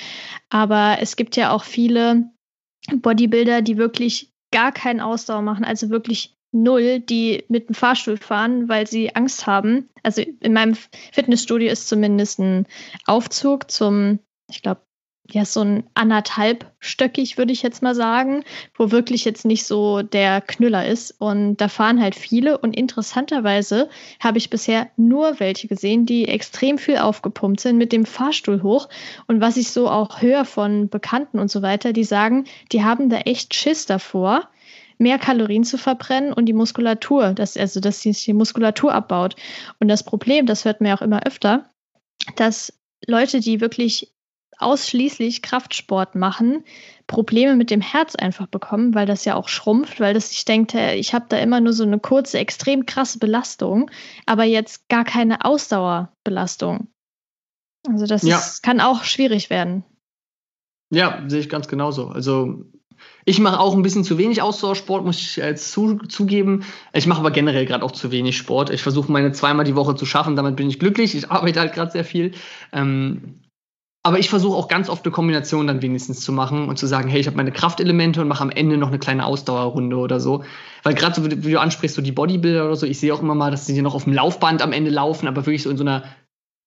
[0.51, 2.31] Aber es gibt ja auch viele
[2.93, 8.69] Bodybuilder, die wirklich gar keinen Ausdauer machen, also wirklich null, die mit dem Fahrstuhl fahren,
[8.69, 9.89] weil sie Angst haben.
[10.03, 10.77] Also in meinem
[11.13, 12.67] Fitnessstudio ist zumindest ein
[13.07, 14.19] Aufzug zum,
[14.51, 14.81] ich glaube,
[15.31, 18.45] ja, so ein anderthalbstöckig, würde ich jetzt mal sagen,
[18.75, 21.15] wo wirklich jetzt nicht so der Knüller ist.
[21.19, 22.57] Und da fahren halt viele.
[22.57, 23.91] Und interessanterweise
[24.21, 28.89] habe ich bisher nur welche gesehen, die extrem viel aufgepumpt sind mit dem Fahrstuhl hoch.
[29.27, 33.11] Und was ich so auch höre von Bekannten und so weiter, die sagen, die haben
[33.11, 34.49] da echt Schiss davor,
[34.99, 39.37] mehr Kalorien zu verbrennen und die Muskulatur, dass, also dass sich die Muskulatur abbaut.
[39.79, 41.71] Und das Problem, das hört man ja auch immer öfter,
[42.37, 42.73] dass
[43.07, 44.13] Leute, die wirklich
[44.59, 46.65] ausschließlich Kraftsport machen,
[47.07, 50.95] Probleme mit dem Herz einfach bekommen, weil das ja auch schrumpft, weil das ich denke,
[50.95, 53.91] ich habe da immer nur so eine kurze, extrem krasse Belastung,
[54.27, 56.89] aber jetzt gar keine Ausdauerbelastung.
[57.89, 58.39] Also das ja.
[58.39, 59.85] ist, kann auch schwierig werden.
[60.91, 62.09] Ja, sehe ich ganz genauso.
[62.09, 62.65] Also
[63.29, 66.65] ich mache auch ein bisschen zu wenig Ausdauersport, muss ich jetzt zu, zugeben.
[66.95, 68.71] Ich mache aber generell gerade auch zu wenig Sport.
[68.71, 71.15] Ich versuche meine zweimal die Woche zu schaffen, damit bin ich glücklich.
[71.15, 72.33] Ich arbeite halt gerade sehr viel.
[72.73, 73.35] Ähm,
[74.03, 77.11] aber ich versuche auch ganz oft eine Kombination dann wenigstens zu machen und zu sagen,
[77.11, 80.43] hey, ich habe meine Kraftelemente und mache am Ende noch eine kleine Ausdauerrunde oder so.
[80.83, 83.35] Weil gerade so, wie du ansprichst, so die Bodybuilder oder so, ich sehe auch immer
[83.35, 85.85] mal, dass sie noch auf dem Laufband am Ende laufen, aber wirklich so in so
[85.85, 86.05] einer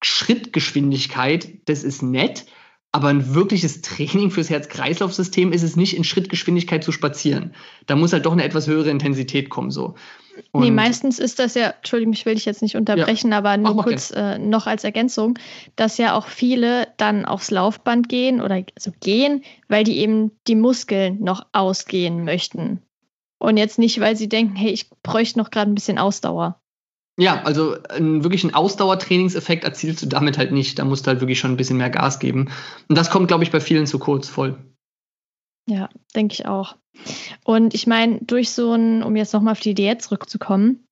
[0.04, 2.46] Schrittgeschwindigkeit, das ist nett.
[2.94, 7.54] Aber ein wirkliches Training fürs Herz-Kreislauf-System ist es nicht, in Schrittgeschwindigkeit zu spazieren.
[7.86, 9.72] Da muss halt doch eine etwas höhere Intensität kommen.
[9.72, 9.96] So.
[10.52, 13.56] Und nee, meistens ist das ja, Entschuldigung, ich will dich jetzt nicht unterbrechen, ja, aber
[13.58, 15.38] nur kurz äh, noch als Ergänzung,
[15.76, 20.56] dass ja auch viele dann aufs Laufband gehen oder so gehen, weil die eben die
[20.56, 22.82] Muskeln noch ausgehen möchten.
[23.40, 26.61] Und jetzt nicht, weil sie denken, hey, ich bräuchte noch gerade ein bisschen Ausdauer.
[27.20, 30.80] Ja, also einen wirklichen Ausdauertrainingseffekt erzielst du damit halt nicht.
[30.80, 32.50] Da musst du halt wirklich schon ein bisschen mehr Gas geben.
[32.88, 34.58] Und das kommt, glaube ich, bei vielen zu kurz voll.
[35.68, 36.76] Ja, denke ich auch.
[37.44, 40.86] Und ich meine, durch so ein, um jetzt nochmal auf die Diät zurückzukommen,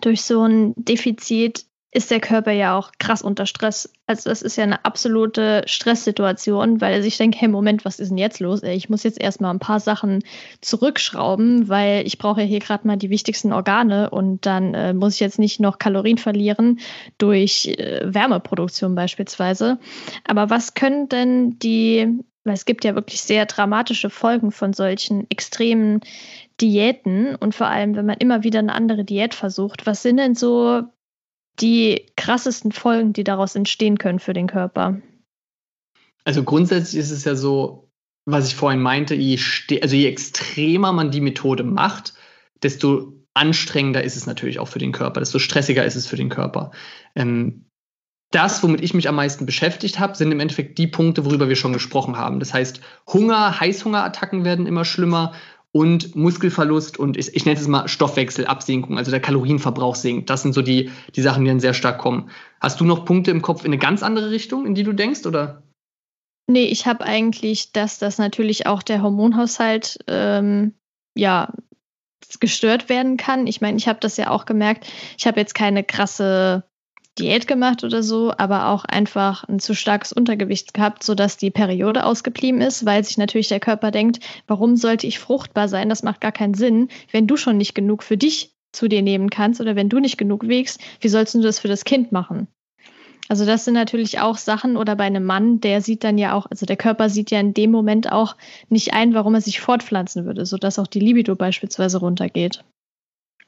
[0.00, 3.90] durch so ein Defizit ist der Körper ja auch krass unter Stress.
[4.06, 8.10] Also das ist ja eine absolute Stresssituation, weil er sich denkt, hey Moment, was ist
[8.10, 8.62] denn jetzt los?
[8.62, 10.22] Ich muss jetzt erstmal ein paar Sachen
[10.60, 15.14] zurückschrauben, weil ich brauche ja hier gerade mal die wichtigsten Organe und dann äh, muss
[15.14, 16.80] ich jetzt nicht noch Kalorien verlieren
[17.16, 19.78] durch äh, Wärmeproduktion beispielsweise.
[20.24, 22.08] Aber was können denn die,
[22.44, 26.00] weil es gibt ja wirklich sehr dramatische Folgen von solchen extremen
[26.60, 30.34] Diäten und vor allem, wenn man immer wieder eine andere Diät versucht, was sind denn
[30.34, 30.82] so
[31.60, 35.00] die krassesten Folgen, die daraus entstehen können für den Körper?
[36.24, 37.90] Also grundsätzlich ist es ja so,
[38.24, 39.38] was ich vorhin meinte, je,
[39.80, 42.14] also je extremer man die Methode macht,
[42.62, 46.30] desto anstrengender ist es natürlich auch für den Körper, desto stressiger ist es für den
[46.30, 46.72] Körper.
[47.14, 47.66] Ähm,
[48.32, 51.54] das, womit ich mich am meisten beschäftigt habe, sind im Endeffekt die Punkte, worüber wir
[51.54, 52.40] schon gesprochen haben.
[52.40, 55.32] Das heißt, Hunger, Heißhungerattacken werden immer schlimmer
[55.76, 60.30] und Muskelverlust und ich, ich nenne es mal Stoffwechselabsenkung, also der Kalorienverbrauch sinkt.
[60.30, 62.30] Das sind so die, die Sachen, die dann sehr stark kommen.
[62.62, 65.26] Hast du noch Punkte im Kopf in eine ganz andere Richtung, in die du denkst,
[65.26, 65.62] oder?
[66.46, 70.72] Nee, ich habe eigentlich, dass das natürlich auch der Hormonhaushalt ähm,
[71.14, 71.52] ja
[72.40, 73.46] gestört werden kann.
[73.46, 74.90] Ich meine, ich habe das ja auch gemerkt.
[75.18, 76.64] Ich habe jetzt keine krasse
[77.18, 82.04] Diät gemacht oder so, aber auch einfach ein zu starkes Untergewicht gehabt, sodass die Periode
[82.04, 85.88] ausgeblieben ist, weil sich natürlich der Körper denkt, warum sollte ich fruchtbar sein?
[85.88, 89.30] Das macht gar keinen Sinn, wenn du schon nicht genug für dich zu dir nehmen
[89.30, 92.48] kannst oder wenn du nicht genug wiegst, wie sollst du das für das Kind machen?
[93.28, 96.46] Also das sind natürlich auch Sachen oder bei einem Mann, der sieht dann ja auch,
[96.48, 98.36] also der Körper sieht ja in dem Moment auch
[98.68, 102.62] nicht ein, warum er sich fortpflanzen würde, sodass auch die Libido beispielsweise runtergeht.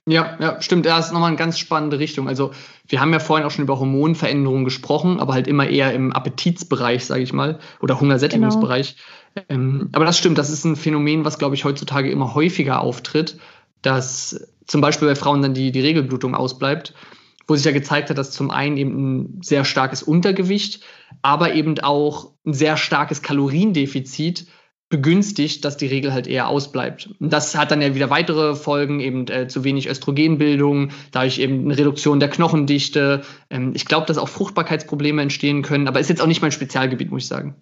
[0.08, 0.86] Ja, ja, stimmt.
[0.86, 2.28] Ja, das ist nochmal eine ganz spannende Richtung.
[2.28, 2.52] Also,
[2.86, 7.04] wir haben ja vorhin auch schon über Hormonveränderungen gesprochen, aber halt immer eher im Appetitsbereich,
[7.04, 8.96] sage ich mal, oder Hungersättigungsbereich.
[9.34, 9.46] Genau.
[9.48, 13.38] Ähm, aber das stimmt, das ist ein Phänomen, was, glaube ich, heutzutage immer häufiger auftritt,
[13.82, 16.94] dass zum Beispiel bei Frauen dann die, die Regelblutung ausbleibt.
[17.48, 20.82] wo sich ja gezeigt hat, dass zum einen eben ein sehr starkes Untergewicht,
[21.22, 24.46] aber eben auch ein sehr starkes Kaloriendefizit
[24.88, 27.10] begünstigt, dass die Regel halt eher ausbleibt.
[27.20, 31.64] Und das hat dann ja wieder weitere Folgen, eben äh, zu wenig Östrogenbildung, dadurch eben
[31.64, 33.22] eine Reduktion der Knochendichte.
[33.50, 37.10] Ähm, ich glaube, dass auch Fruchtbarkeitsprobleme entstehen können, aber ist jetzt auch nicht mein Spezialgebiet,
[37.10, 37.54] muss ich sagen.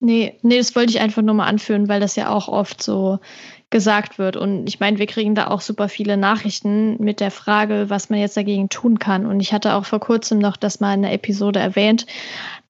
[0.00, 3.20] Nee, nee, das wollte ich einfach nur mal anführen, weil das ja auch oft so
[3.74, 4.36] gesagt wird.
[4.36, 8.20] Und ich meine, wir kriegen da auch super viele Nachrichten mit der Frage, was man
[8.20, 9.26] jetzt dagegen tun kann.
[9.26, 12.06] Und ich hatte auch vor kurzem noch das mal in der Episode erwähnt,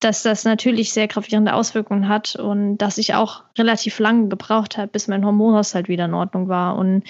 [0.01, 4.89] dass das natürlich sehr gravierende Auswirkungen hat und dass ich auch relativ lange gebraucht habe,
[4.89, 6.75] bis mein Hormonhaushalt wieder in Ordnung war.
[6.79, 7.03] Und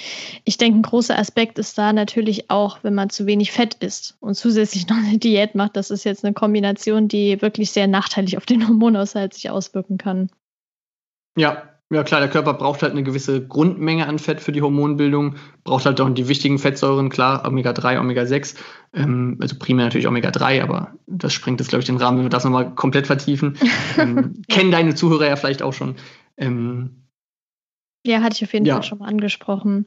[0.43, 4.17] ich denke, ein großer Aspekt ist da natürlich auch, wenn man zu wenig Fett isst
[4.19, 5.77] und zusätzlich noch eine Diät macht.
[5.77, 10.31] Das ist jetzt eine Kombination, die wirklich sehr nachteilig auf den Hormonhaushalt sich auswirken kann.
[11.37, 15.37] Ja, ja, klar, der Körper braucht halt eine gewisse Grundmenge an Fett für die Hormonbildung,
[15.64, 18.57] braucht halt auch die wichtigen Fettsäuren, klar, Omega-3, Omega-6,
[18.95, 22.30] ähm, also primär natürlich Omega-3, aber das sprengt jetzt, glaube ich, den Rahmen, wenn wir
[22.30, 23.59] das nochmal komplett vertiefen.
[23.99, 25.97] ähm, kennen deine Zuhörer ja vielleicht auch schon.
[26.37, 27.05] Ähm,
[28.07, 28.74] ja, hatte ich auf jeden ja.
[28.74, 29.87] Fall schon mal angesprochen.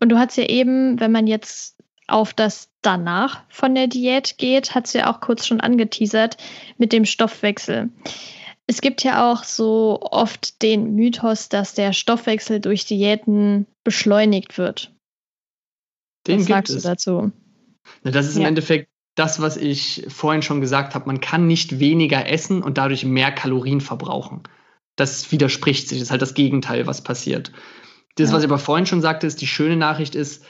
[0.00, 1.76] Und du hast ja eben, wenn man jetzt
[2.06, 6.36] auf das danach von der Diät geht, hat es ja auch kurz schon angeteasert
[6.76, 7.90] mit dem Stoffwechsel.
[8.66, 14.92] Es gibt ja auch so oft den Mythos, dass der Stoffwechsel durch Diäten beschleunigt wird.
[16.26, 16.82] Den was sagst es.
[16.82, 17.32] du dazu?
[18.02, 18.42] Na, das ist ja.
[18.42, 21.06] im Endeffekt das, was ich vorhin schon gesagt habe.
[21.06, 24.42] Man kann nicht weniger essen und dadurch mehr Kalorien verbrauchen.
[24.96, 25.98] Das widerspricht sich.
[25.98, 27.52] Das ist halt das Gegenteil, was passiert.
[28.16, 28.36] Das, ja.
[28.36, 30.44] was ich aber vorhin schon sagte, ist, die schöne Nachricht ist,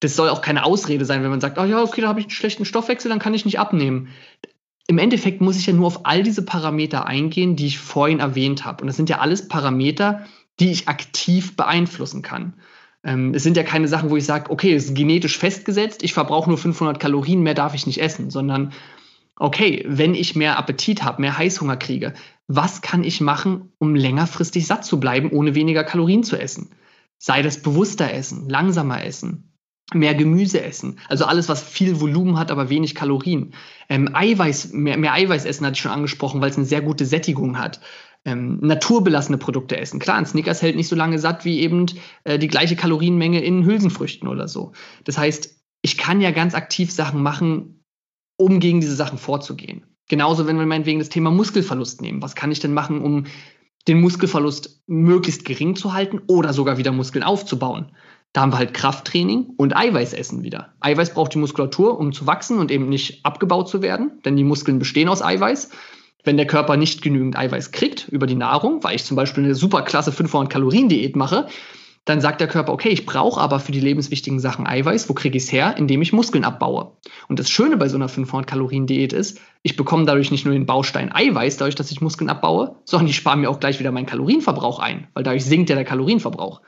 [0.00, 2.26] das soll auch keine Ausrede sein, wenn man sagt, oh ja, okay, da habe ich
[2.26, 4.08] einen schlechten Stoffwechsel, dann kann ich nicht abnehmen
[4.88, 8.64] im Endeffekt muss ich ja nur auf all diese Parameter eingehen, die ich vorhin erwähnt
[8.64, 8.82] habe.
[8.82, 10.26] Und das sind ja alles Parameter,
[10.60, 12.54] die ich aktiv beeinflussen kann.
[13.04, 16.12] Ähm, es sind ja keine Sachen, wo ich sage, okay, es ist genetisch festgesetzt, ich
[16.12, 18.72] verbrauche nur 500 Kalorien, mehr darf ich nicht essen, sondern
[19.36, 22.14] okay, wenn ich mehr Appetit habe, mehr Heißhunger kriege,
[22.46, 26.70] was kann ich machen, um längerfristig satt zu bleiben, ohne weniger Kalorien zu essen?
[27.18, 29.51] Sei das bewusster essen, langsamer essen,
[29.94, 30.98] mehr Gemüse essen.
[31.08, 33.54] Also alles, was viel Volumen hat, aber wenig Kalorien.
[33.88, 37.06] Ähm, Eiweiß, mehr, mehr Eiweiß essen hatte ich schon angesprochen, weil es eine sehr gute
[37.06, 37.80] Sättigung hat.
[38.24, 39.98] Ähm, naturbelassene Produkte essen.
[39.98, 41.86] Klar, ein Snickers hält nicht so lange satt wie eben
[42.24, 44.72] äh, die gleiche Kalorienmenge in Hülsenfrüchten oder so.
[45.04, 47.84] Das heißt, ich kann ja ganz aktiv Sachen machen,
[48.36, 49.84] um gegen diese Sachen vorzugehen.
[50.08, 52.22] Genauso, wenn wir meinetwegen das Thema Muskelverlust nehmen.
[52.22, 53.24] Was kann ich denn machen, um
[53.88, 57.96] den Muskelverlust möglichst gering zu halten oder sogar wieder Muskeln aufzubauen?
[58.32, 60.72] Da haben wir halt Krafttraining und Eiweißessen wieder.
[60.80, 64.44] Eiweiß braucht die Muskulatur, um zu wachsen und eben nicht abgebaut zu werden, denn die
[64.44, 65.70] Muskeln bestehen aus Eiweiß.
[66.24, 69.54] Wenn der Körper nicht genügend Eiweiß kriegt über die Nahrung, weil ich zum Beispiel eine
[69.54, 71.48] super klasse 500 Kalorien Diät mache,
[72.04, 75.08] dann sagt der Körper, okay, ich brauche aber für die lebenswichtigen Sachen Eiweiß.
[75.08, 75.76] Wo kriege ich es her?
[75.76, 76.96] Indem ich Muskeln abbaue.
[77.28, 80.54] Und das Schöne bei so einer 500 Kalorien Diät ist, ich bekomme dadurch nicht nur
[80.54, 83.92] den Baustein Eiweiß, dadurch, dass ich Muskeln abbaue, sondern ich spare mir auch gleich wieder
[83.92, 86.62] meinen Kalorienverbrauch ein, weil dadurch sinkt ja der Kalorienverbrauch.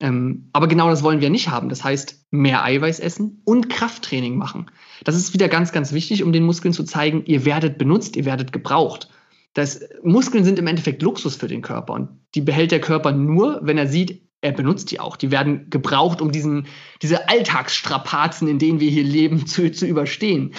[0.00, 1.68] Ähm, aber genau das wollen wir nicht haben.
[1.68, 4.70] Das heißt, mehr Eiweiß essen und Krafttraining machen.
[5.04, 8.24] Das ist wieder ganz, ganz wichtig, um den Muskeln zu zeigen, ihr werdet benutzt, ihr
[8.24, 9.08] werdet gebraucht.
[9.54, 13.60] Das, Muskeln sind im Endeffekt Luxus für den Körper und die behält der Körper nur,
[13.62, 15.16] wenn er sieht, er benutzt die auch.
[15.16, 16.66] Die werden gebraucht, um diesen,
[17.02, 20.52] diese Alltagsstrapazen, in denen wir hier leben, zu, zu überstehen.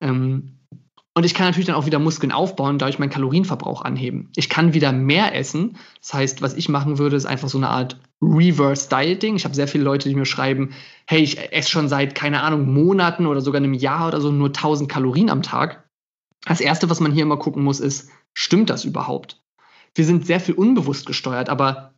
[0.00, 0.53] Ähm,
[1.16, 4.30] und ich kann natürlich dann auch wieder Muskeln aufbauen, dadurch meinen Kalorienverbrauch anheben.
[4.34, 5.78] Ich kann wieder mehr essen.
[6.00, 9.36] Das heißt, was ich machen würde, ist einfach so eine Art Reverse Dieting.
[9.36, 10.74] Ich habe sehr viele Leute, die mir schreiben,
[11.06, 14.48] hey, ich esse schon seit, keine Ahnung, Monaten oder sogar einem Jahr oder so nur
[14.48, 15.88] 1000 Kalorien am Tag.
[16.46, 19.40] Das Erste, was man hier immer gucken muss, ist, stimmt das überhaupt?
[19.94, 21.94] Wir sind sehr viel unbewusst gesteuert, aber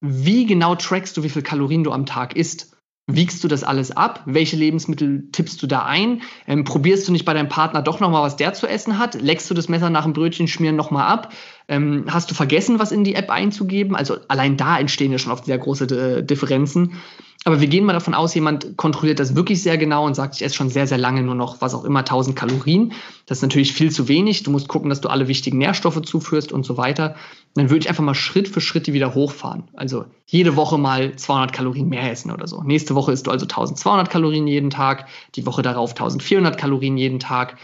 [0.00, 2.73] wie genau trackst du, wie viel Kalorien du am Tag isst?
[3.06, 4.22] Wiegst du das alles ab?
[4.24, 6.22] Welche Lebensmittel tippst du da ein?
[6.46, 9.14] Ähm, probierst du nicht bei deinem Partner doch nochmal, was der zu essen hat?
[9.20, 11.30] Leckst du das Messer nach dem Brötchen schmieren nochmal ab?
[11.68, 13.96] Ähm, hast du vergessen, was in die App einzugeben?
[13.96, 15.84] Also allein da entstehen ja schon oft sehr große
[16.18, 17.00] äh, Differenzen.
[17.46, 20.42] Aber wir gehen mal davon aus, jemand kontrolliert das wirklich sehr genau und sagt, ich
[20.42, 22.94] esse schon sehr, sehr lange nur noch, was auch immer, 1000 Kalorien.
[23.26, 24.44] Das ist natürlich viel zu wenig.
[24.44, 27.16] Du musst gucken, dass du alle wichtigen Nährstoffe zuführst und so weiter.
[27.54, 29.64] dann würde ich einfach mal Schritt für Schritt die wieder hochfahren.
[29.74, 32.62] Also jede Woche mal 200 Kalorien mehr essen oder so.
[32.62, 35.06] Nächste Woche isst du also 1200 Kalorien jeden Tag.
[35.34, 37.58] Die Woche darauf 1400 Kalorien jeden Tag.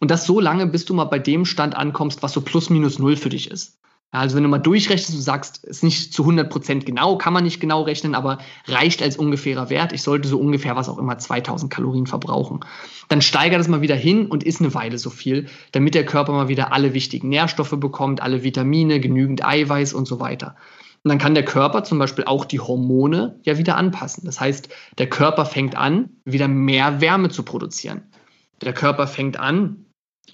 [0.00, 2.98] Und das so lange, bis du mal bei dem Stand ankommst, was so plus minus
[2.98, 3.78] null für dich ist.
[4.12, 7.32] Ja, also wenn du mal durchrechnest und sagst, ist nicht zu 100 Prozent genau, kann
[7.32, 9.92] man nicht genau rechnen, aber reicht als ungefährer Wert.
[9.92, 12.60] Ich sollte so ungefähr was auch immer 2000 Kalorien verbrauchen.
[13.08, 16.32] Dann steigert es mal wieder hin und isst eine Weile so viel, damit der Körper
[16.32, 20.56] mal wieder alle wichtigen Nährstoffe bekommt, alle Vitamine, genügend Eiweiß und so weiter.
[21.02, 24.24] Und dann kann der Körper zum Beispiel auch die Hormone ja wieder anpassen.
[24.24, 24.68] Das heißt,
[24.98, 28.02] der Körper fängt an, wieder mehr Wärme zu produzieren.
[28.60, 29.85] Der Körper fängt an,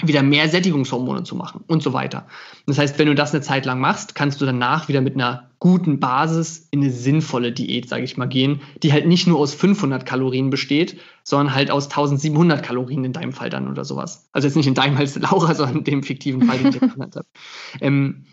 [0.03, 2.27] wieder mehr Sättigungshormone zu machen und so weiter.
[2.67, 5.51] Das heißt, wenn du das eine Zeit lang machst, kannst du danach wieder mit einer
[5.59, 9.55] guten Basis in eine sinnvolle Diät, sage ich mal, gehen, die halt nicht nur aus
[9.55, 14.29] 500 Kalorien besteht, sondern halt aus 1700 Kalorien in deinem Fall dann oder sowas.
[14.33, 17.17] Also jetzt nicht in deinem Fall, Laura, sondern in dem fiktiven Fall, den ich genannt
[17.17, 17.27] habe.
[17.81, 18.25] Ähm,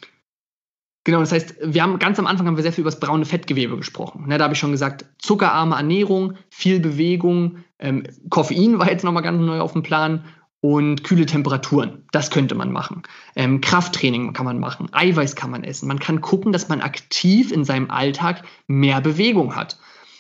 [1.05, 3.26] Genau, das heißt, wir haben ganz am Anfang haben wir sehr viel über das braune
[3.26, 4.28] Fettgewebe gesprochen.
[4.28, 9.24] Ne, da habe ich schon gesagt, zuckerarme Ernährung, viel Bewegung, ähm, Koffein war jetzt nochmal
[9.24, 10.26] ganz neu auf dem Plan
[10.62, 12.03] und kühle Temperaturen.
[12.12, 13.03] Das könnte man machen.
[13.36, 15.88] Ähm, Krafttraining kann man machen, Eiweiß kann man essen.
[15.88, 19.78] Man kann gucken, dass man aktiv in seinem Alltag mehr Bewegung hat.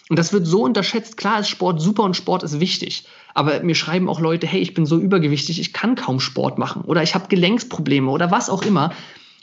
[0.09, 1.17] Und das wird so unterschätzt.
[1.17, 3.05] Klar ist Sport super und Sport ist wichtig.
[3.35, 6.81] Aber mir schreiben auch Leute, hey, ich bin so übergewichtig, ich kann kaum Sport machen
[6.81, 8.91] oder ich habe Gelenksprobleme oder was auch immer.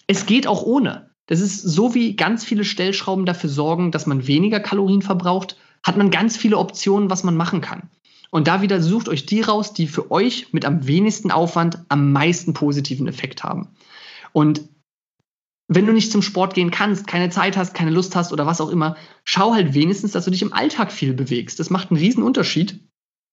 [0.09, 1.11] Es geht auch ohne.
[1.26, 5.97] Das ist so wie ganz viele Stellschrauben dafür sorgen, dass man weniger Kalorien verbraucht, hat
[5.97, 7.90] man ganz viele Optionen, was man machen kann.
[8.37, 12.12] Und da wieder sucht euch die raus, die für euch mit am wenigsten Aufwand am
[12.12, 13.68] meisten positiven Effekt haben.
[14.34, 14.61] Und
[15.68, 18.61] wenn du nicht zum Sport gehen kannst, keine Zeit hast, keine Lust hast oder was
[18.61, 21.59] auch immer, schau halt wenigstens, dass du dich im Alltag viel bewegst.
[21.61, 22.78] Das macht einen riesen Unterschied,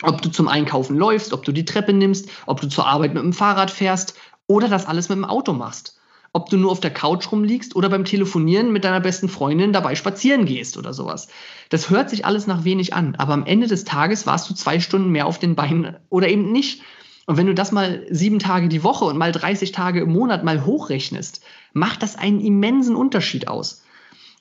[0.04, 3.24] ob du zum Einkaufen läufst, ob du die Treppe nimmst, ob du zur Arbeit mit
[3.24, 4.16] dem Fahrrad fährst
[4.48, 6.00] oder das alles mit dem Auto machst.
[6.34, 9.96] Ob du nur auf der Couch rumliegst oder beim Telefonieren mit deiner besten Freundin dabei
[9.96, 11.28] spazieren gehst oder sowas.
[11.70, 14.80] Das hört sich alles nach wenig an, aber am Ende des Tages warst du zwei
[14.80, 16.82] Stunden mehr auf den Beinen oder eben nicht.
[17.26, 20.44] Und wenn du das mal sieben Tage die Woche und mal 30 Tage im Monat
[20.44, 23.84] mal hochrechnest, macht das einen immensen Unterschied aus.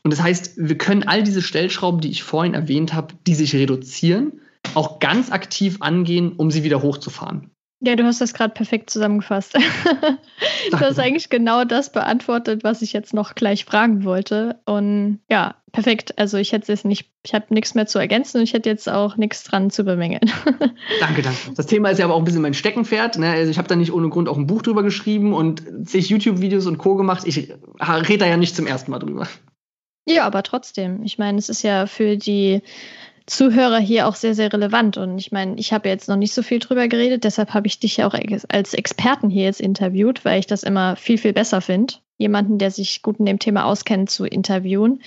[0.02, 3.54] Und das heißt, wir können all diese Stellschrauben, die ich vorhin erwähnt habe, die sich
[3.54, 4.40] reduzieren,
[4.74, 7.51] auch ganz aktiv angehen, um sie wieder hochzufahren.
[7.84, 9.54] Ja, du hast das gerade perfekt zusammengefasst.
[10.70, 14.60] du hast eigentlich genau das beantwortet, was ich jetzt noch gleich fragen wollte.
[14.66, 16.16] Und ja, perfekt.
[16.16, 18.88] Also ich hätte jetzt nicht, ich habe nichts mehr zu ergänzen und ich hätte jetzt
[18.88, 20.30] auch nichts dran zu bemängeln.
[21.00, 21.38] danke, danke.
[21.56, 23.18] Das Thema ist ja aber auch ein bisschen mein Steckenpferd.
[23.18, 23.28] Ne?
[23.30, 26.66] Also ich habe da nicht ohne Grund auch ein Buch drüber geschrieben und zig YouTube-Videos
[26.66, 26.94] und Co.
[26.94, 27.24] gemacht.
[27.26, 27.36] Ich
[27.80, 29.26] rede da ja nicht zum ersten Mal drüber.
[30.06, 31.02] Ja, aber trotzdem.
[31.02, 32.62] Ich meine, es ist ja für die
[33.26, 34.96] Zuhörer hier auch sehr, sehr relevant.
[34.96, 37.78] Und ich meine, ich habe jetzt noch nicht so viel drüber geredet, deshalb habe ich
[37.78, 38.14] dich ja auch
[38.48, 42.70] als Experten hier jetzt interviewt, weil ich das immer viel, viel besser finde, jemanden, der
[42.70, 45.00] sich gut in dem Thema auskennt, zu interviewen.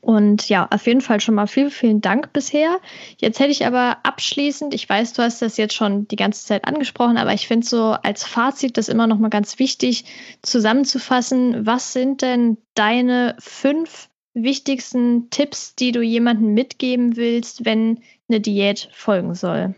[0.00, 2.80] Und ja, auf jeden Fall schon mal vielen, vielen Dank bisher.
[3.18, 6.66] Jetzt hätte ich aber abschließend, ich weiß, du hast das jetzt schon die ganze Zeit
[6.66, 10.04] angesprochen, aber ich finde so als Fazit das immer noch mal ganz wichtig
[10.42, 11.66] zusammenzufassen.
[11.66, 14.09] Was sind denn deine fünf
[14.42, 19.74] wichtigsten Tipps, die du jemandem mitgeben willst, wenn eine Diät folgen soll?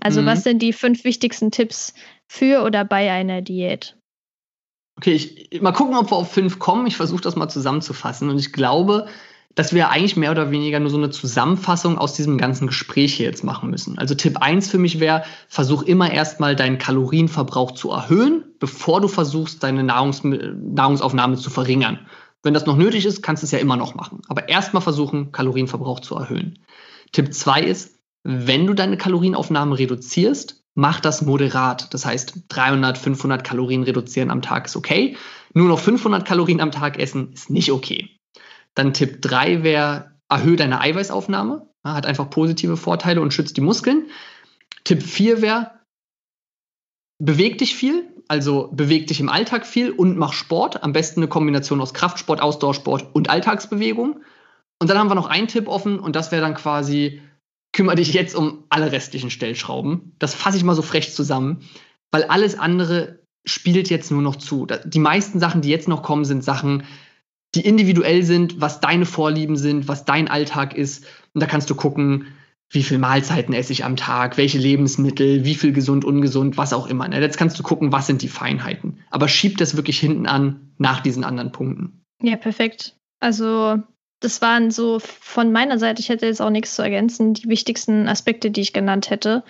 [0.00, 0.26] Also mhm.
[0.26, 1.94] was sind die fünf wichtigsten Tipps
[2.26, 3.96] für oder bei einer Diät?
[4.96, 6.86] Okay, ich, mal gucken, ob wir auf fünf kommen.
[6.86, 8.30] Ich versuche das mal zusammenzufassen.
[8.30, 9.06] Und ich glaube,
[9.54, 13.26] dass wir eigentlich mehr oder weniger nur so eine Zusammenfassung aus diesem ganzen Gespräch hier
[13.26, 13.98] jetzt machen müssen.
[13.98, 19.08] Also Tipp 1 für mich wäre, versuch immer erstmal deinen Kalorienverbrauch zu erhöhen, bevor du
[19.08, 22.06] versuchst, deine Nahrungs Nahrungsaufnahme zu verringern.
[22.42, 24.22] Wenn das noch nötig ist, kannst du es ja immer noch machen.
[24.28, 26.64] Aber erstmal versuchen, Kalorienverbrauch zu erhöhen.
[27.12, 31.92] Tipp 2 ist, wenn du deine Kalorienaufnahme reduzierst, mach das moderat.
[31.92, 35.16] Das heißt, 300, 500 Kalorien reduzieren am Tag ist okay.
[35.54, 38.10] Nur noch 500 Kalorien am Tag essen ist nicht okay.
[38.74, 41.68] Dann Tipp 3 wäre, erhöhe deine Eiweißaufnahme.
[41.82, 44.10] Hat einfach positive Vorteile und schützt die Muskeln.
[44.84, 45.72] Tipp 4 wäre,
[47.18, 50.82] beweg dich viel, also beweg dich im Alltag viel und mach Sport.
[50.82, 54.20] Am besten eine Kombination aus Kraftsport, Ausdauersport und Alltagsbewegung.
[54.78, 57.22] Und dann haben wir noch einen Tipp offen und das wäre dann quasi,
[57.72, 60.14] kümmere dich jetzt um alle restlichen Stellschrauben.
[60.18, 61.60] Das fasse ich mal so frech zusammen,
[62.10, 64.66] weil alles andere spielt jetzt nur noch zu.
[64.84, 66.84] Die meisten Sachen, die jetzt noch kommen, sind Sachen,
[67.54, 71.06] die individuell sind, was deine Vorlieben sind, was dein Alltag ist.
[71.32, 72.26] Und da kannst du gucken,
[72.70, 76.86] wie viel Mahlzeiten esse ich am Tag, welche Lebensmittel, wie viel gesund, ungesund, was auch
[76.86, 77.08] immer.
[77.08, 77.20] Ne?
[77.20, 79.00] Jetzt kannst du gucken, was sind die Feinheiten.
[79.10, 82.04] Aber schieb das wirklich hinten an nach diesen anderen Punkten.
[82.22, 82.94] Ja, perfekt.
[83.20, 83.78] Also
[84.20, 88.08] das waren so von meiner Seite, ich hätte jetzt auch nichts zu ergänzen, die wichtigsten
[88.08, 89.44] Aspekte, die ich genannt hätte.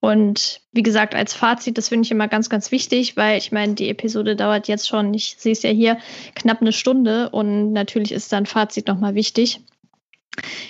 [0.00, 3.74] Und wie gesagt, als Fazit, das finde ich immer ganz, ganz wichtig, weil ich meine,
[3.74, 5.98] die Episode dauert jetzt schon, ich sehe es ja hier,
[6.34, 9.60] knapp eine Stunde und natürlich ist dann Fazit nochmal wichtig.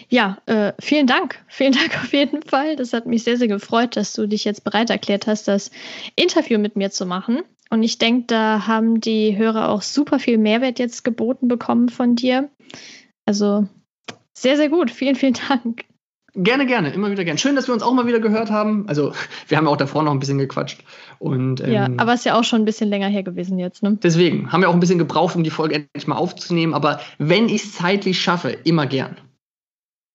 [0.08, 1.38] Ja, äh, vielen Dank.
[1.48, 2.76] Vielen Dank auf jeden Fall.
[2.76, 5.70] Das hat mich sehr, sehr gefreut, dass du dich jetzt bereit erklärt hast, das
[6.16, 7.42] Interview mit mir zu machen.
[7.70, 12.16] Und ich denke, da haben die Hörer auch super viel Mehrwert jetzt geboten bekommen von
[12.16, 12.48] dir.
[13.26, 13.66] Also
[14.32, 14.90] sehr, sehr gut.
[14.90, 15.84] Vielen, vielen Dank.
[16.34, 17.38] Gerne, gerne, immer wieder gerne.
[17.38, 18.84] Schön, dass wir uns auch mal wieder gehört haben.
[18.86, 19.12] Also,
[19.48, 20.84] wir haben ja auch davor noch ein bisschen gequatscht.
[21.18, 23.82] Und, ähm, ja, aber es ist ja auch schon ein bisschen länger her gewesen jetzt,
[23.82, 23.98] ne?
[24.02, 26.74] Deswegen haben wir auch ein bisschen gebraucht, um die Folge endlich mal aufzunehmen.
[26.74, 29.16] Aber wenn ich es zeitlich schaffe, immer gern.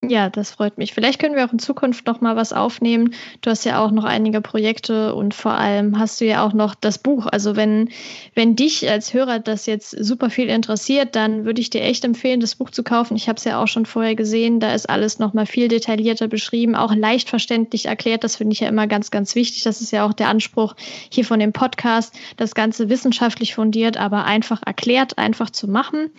[0.06, 0.94] Ja, das freut mich.
[0.94, 3.14] Vielleicht können wir auch in Zukunft noch mal was aufnehmen.
[3.40, 6.76] Du hast ja auch noch einige Projekte und vor allem hast du ja auch noch
[6.76, 7.26] das Buch.
[7.26, 7.88] Also wenn,
[8.36, 12.42] wenn dich als Hörer das jetzt super viel interessiert, dann würde ich dir echt empfehlen,
[12.42, 13.16] das Buch zu kaufen.
[13.16, 14.60] Ich habe es ja auch schon vorher gesehen.
[14.60, 18.26] Da ist alles noch mal viel detaillierter beschrieben, auch leicht verständlich erklärt.
[18.26, 19.64] Das finde ich ja immer ganz, ganz wichtig.
[19.64, 20.76] Das ist ja auch der Anspruch
[21.10, 26.12] hier von dem Podcast, das Ganze wissenschaftlich fundiert, aber einfach erklärt, einfach zu machen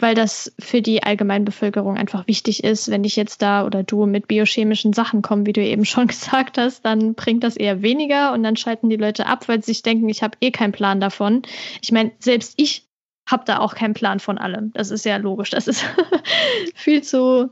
[0.00, 2.90] weil das für die Allgemeinbevölkerung einfach wichtig ist.
[2.90, 6.58] Wenn ich jetzt da oder du mit biochemischen Sachen kommen, wie du eben schon gesagt
[6.58, 9.82] hast, dann bringt das eher weniger und dann schalten die Leute ab, weil sie sich
[9.82, 11.42] denken, ich habe eh keinen Plan davon.
[11.82, 12.86] Ich meine, selbst ich
[13.28, 14.72] habe da auch keinen Plan von allem.
[14.72, 15.50] Das ist ja logisch.
[15.50, 15.84] Das ist
[16.74, 17.50] viel zu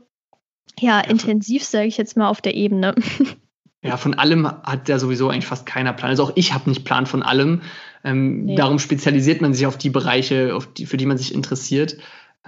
[0.79, 2.95] ja, intensiv, sage ich jetzt mal, auf der Ebene.
[3.81, 6.09] Ja, von allem hat ja sowieso eigentlich fast keiner Plan.
[6.09, 7.61] Also auch ich habe nicht Plan von allem.
[8.03, 8.55] Ähm, nee.
[8.55, 11.95] Darum spezialisiert man sich auf die Bereiche, auf die, für die man sich interessiert.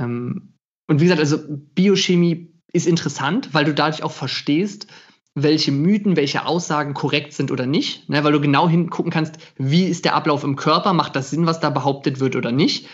[0.02, 0.54] Ähm,
[0.88, 4.88] und wie gesagt, also Biochemie ist interessant, weil du dadurch auch verstehst,
[5.34, 9.86] welche Mythen, welche Aussagen korrekt sind oder nicht, ne, weil du genau hingucken kannst, wie
[9.86, 12.88] ist der Ablauf im Körper, macht das Sinn, was da behauptet wird oder nicht.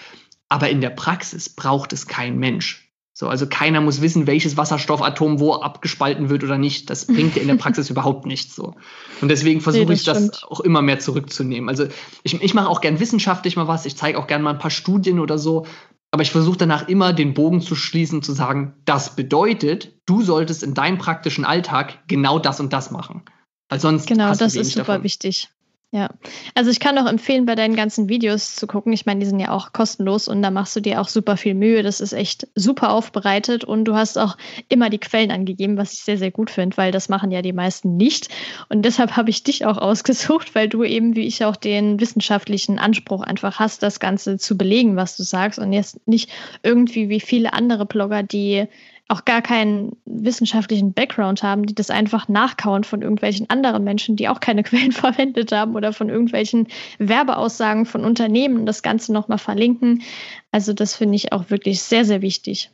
[0.50, 2.88] Aber in der Praxis braucht es kein Mensch.
[3.14, 6.92] So, also keiner muss wissen, welches Wasserstoffatom wo abgespalten wird oder nicht.
[6.92, 8.76] Das bringt dir in der Praxis überhaupt nichts so.
[9.22, 11.68] Und deswegen versuche nee, ich das auch immer mehr zurückzunehmen.
[11.68, 11.88] Also
[12.22, 14.70] ich, ich mache auch gern wissenschaftlich mal was, ich zeige auch gern mal ein paar
[14.70, 15.66] Studien oder so,
[16.12, 20.64] aber ich versuche danach immer den Bogen zu schließen, zu sagen, das bedeutet, du solltest
[20.64, 23.24] in deinem praktischen Alltag genau das und das machen.
[23.70, 25.04] Weil sonst genau, das ist super davon.
[25.04, 25.50] wichtig.
[25.92, 26.10] Ja,
[26.54, 28.92] also ich kann auch empfehlen, bei deinen ganzen Videos zu gucken.
[28.92, 31.54] Ich meine, die sind ja auch kostenlos und da machst du dir auch super viel
[31.54, 31.82] Mühe.
[31.82, 34.36] Das ist echt super aufbereitet und du hast auch
[34.68, 37.54] immer die Quellen angegeben, was ich sehr, sehr gut finde, weil das machen ja die
[37.54, 38.28] meisten nicht.
[38.68, 42.80] Und deshalb habe ich dich auch ausgesucht, weil du eben, wie ich auch, den wissenschaftlichen
[42.80, 46.30] Anspruch einfach hast, das Ganze zu belegen, was du sagst und jetzt nicht
[46.64, 48.68] irgendwie wie viele andere Blogger, die
[49.10, 54.28] auch gar keinen wissenschaftlichen Background haben, die das einfach nachkauen von irgendwelchen anderen Menschen, die
[54.28, 56.68] auch keine Quellen verwendet haben oder von irgendwelchen
[57.00, 60.04] Werbeaussagen von Unternehmen das Ganze nochmal verlinken.
[60.52, 62.72] Also das finde ich auch wirklich sehr, sehr wichtig.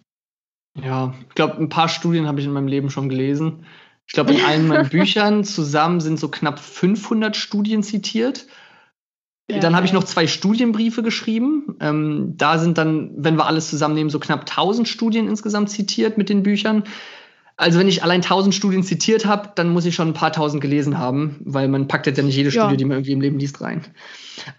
[0.82, 3.66] Ja, ich glaube, ein paar Studien habe ich in meinem Leben schon gelesen.
[4.08, 8.48] Ich glaube, in allen meinen Büchern zusammen sind so knapp 500 Studien zitiert.
[9.50, 11.76] Ja, dann habe ich noch zwei Studienbriefe geschrieben.
[11.82, 16.30] Ähm, da sind dann, wenn wir alles zusammennehmen, so knapp 1000 Studien insgesamt zitiert mit
[16.30, 16.84] den Büchern.
[17.56, 20.62] Also wenn ich allein 1000 Studien zitiert habe, dann muss ich schon ein paar tausend
[20.62, 22.64] gelesen haben, weil man packt jetzt ja nicht jede ja.
[22.64, 23.84] Studie, die man irgendwie im Leben liest, rein.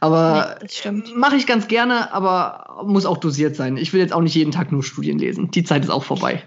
[0.00, 3.76] Aber nee, mache ich ganz gerne, aber muss auch dosiert sein.
[3.78, 5.50] Ich will jetzt auch nicht jeden Tag nur Studien lesen.
[5.50, 6.42] Die Zeit ist auch vorbei.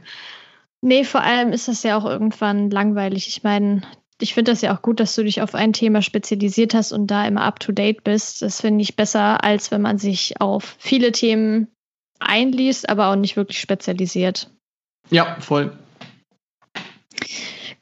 [0.82, 3.28] Nee, vor allem ist das ja auch irgendwann langweilig.
[3.28, 3.82] Ich meine,
[4.20, 7.08] ich finde das ja auch gut, dass du dich auf ein Thema spezialisiert hast und
[7.08, 8.42] da immer up-to-date bist.
[8.42, 11.68] Das finde ich besser, als wenn man sich auf viele Themen
[12.20, 14.50] einliest, aber auch nicht wirklich spezialisiert.
[15.10, 15.78] Ja, voll.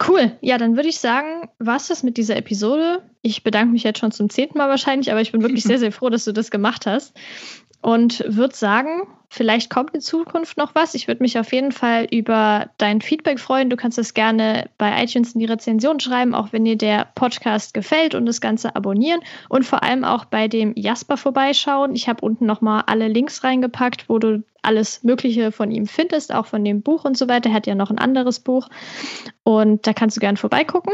[0.05, 0.37] Cool.
[0.41, 3.01] Ja, dann würde ich sagen, war es das mit dieser Episode.
[3.25, 5.91] Ich bedanke mich jetzt schon zum zehnten Mal wahrscheinlich, aber ich bin wirklich sehr, sehr
[5.91, 7.17] froh, dass du das gemacht hast
[7.81, 10.93] und würde sagen, vielleicht kommt in Zukunft noch was.
[10.93, 13.71] Ich würde mich auf jeden Fall über dein Feedback freuen.
[13.71, 17.73] Du kannst das gerne bei iTunes in die Rezension schreiben, auch wenn dir der Podcast
[17.73, 21.95] gefällt und das Ganze abonnieren und vor allem auch bei dem Jasper vorbeischauen.
[21.95, 26.45] Ich habe unten nochmal alle Links reingepackt, wo du alles Mögliche von ihm findest, auch
[26.45, 27.49] von dem Buch und so weiter.
[27.49, 28.69] Er hat ja noch ein anderes Buch
[29.41, 30.93] und da kannst du gerne vorbeigucken.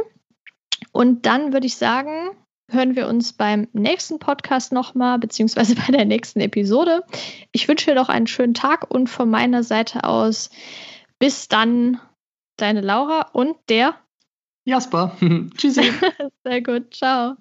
[0.91, 2.31] Und dann würde ich sagen,
[2.69, 7.03] hören wir uns beim nächsten Podcast nochmal, beziehungsweise bei der nächsten Episode.
[7.51, 10.49] Ich wünsche dir noch einen schönen Tag und von meiner Seite aus
[11.19, 11.99] bis dann
[12.57, 13.95] deine Laura und der
[14.65, 15.15] Jasper.
[15.57, 15.91] Tschüssi.
[16.43, 16.93] Sehr gut.
[16.93, 17.35] Ciao.